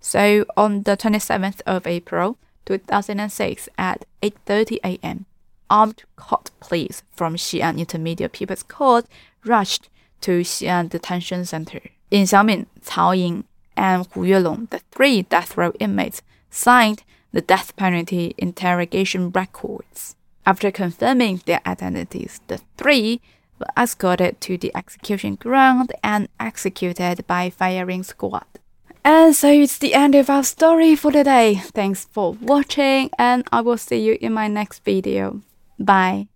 So 0.00 0.46
on 0.56 0.84
the 0.84 0.96
27th 0.96 1.60
of 1.66 1.86
April 1.86 2.38
2006 2.64 3.68
at 3.76 4.04
8:30 4.22 4.78
a.m., 4.84 5.26
armed 5.70 6.04
court 6.16 6.50
police 6.60 7.02
from 7.12 7.36
Xi'an 7.36 7.78
Intermediate 7.78 8.32
People's 8.32 8.62
Court 8.62 9.06
rushed 9.44 9.88
to 10.22 10.40
Xi'an 10.40 10.88
Detention 10.88 11.44
Center. 11.44 11.80
Yin 12.10 12.24
Xiaomin, 12.24 12.66
Cao 12.84 13.16
Ying, 13.16 13.44
and 13.76 14.06
Hu 14.12 14.20
Yuelong, 14.22 14.70
the 14.70 14.80
three 14.90 15.22
death 15.22 15.56
row 15.56 15.72
inmates, 15.78 16.22
signed 16.50 17.02
the 17.32 17.40
death 17.40 17.76
penalty 17.76 18.34
interrogation 18.38 19.30
records. 19.30 20.16
After 20.46 20.70
confirming 20.70 21.42
their 21.44 21.60
identities, 21.66 22.40
the 22.46 22.60
three 22.76 23.20
were 23.58 23.66
escorted 23.76 24.40
to 24.42 24.56
the 24.56 24.74
execution 24.74 25.34
ground 25.34 25.92
and 26.02 26.28
executed 26.38 27.26
by 27.26 27.50
firing 27.50 28.02
squad. 28.02 28.46
And 29.04 29.36
so 29.36 29.48
it's 29.50 29.78
the 29.78 29.94
end 29.94 30.14
of 30.14 30.30
our 30.30 30.42
story 30.42 30.96
for 30.96 31.12
today. 31.12 31.56
Thanks 31.56 32.06
for 32.10 32.32
watching 32.32 33.10
and 33.18 33.46
I 33.52 33.60
will 33.60 33.78
see 33.78 34.00
you 34.00 34.18
in 34.20 34.32
my 34.32 34.48
next 34.48 34.84
video. 34.84 35.42
Bye. 35.78 36.28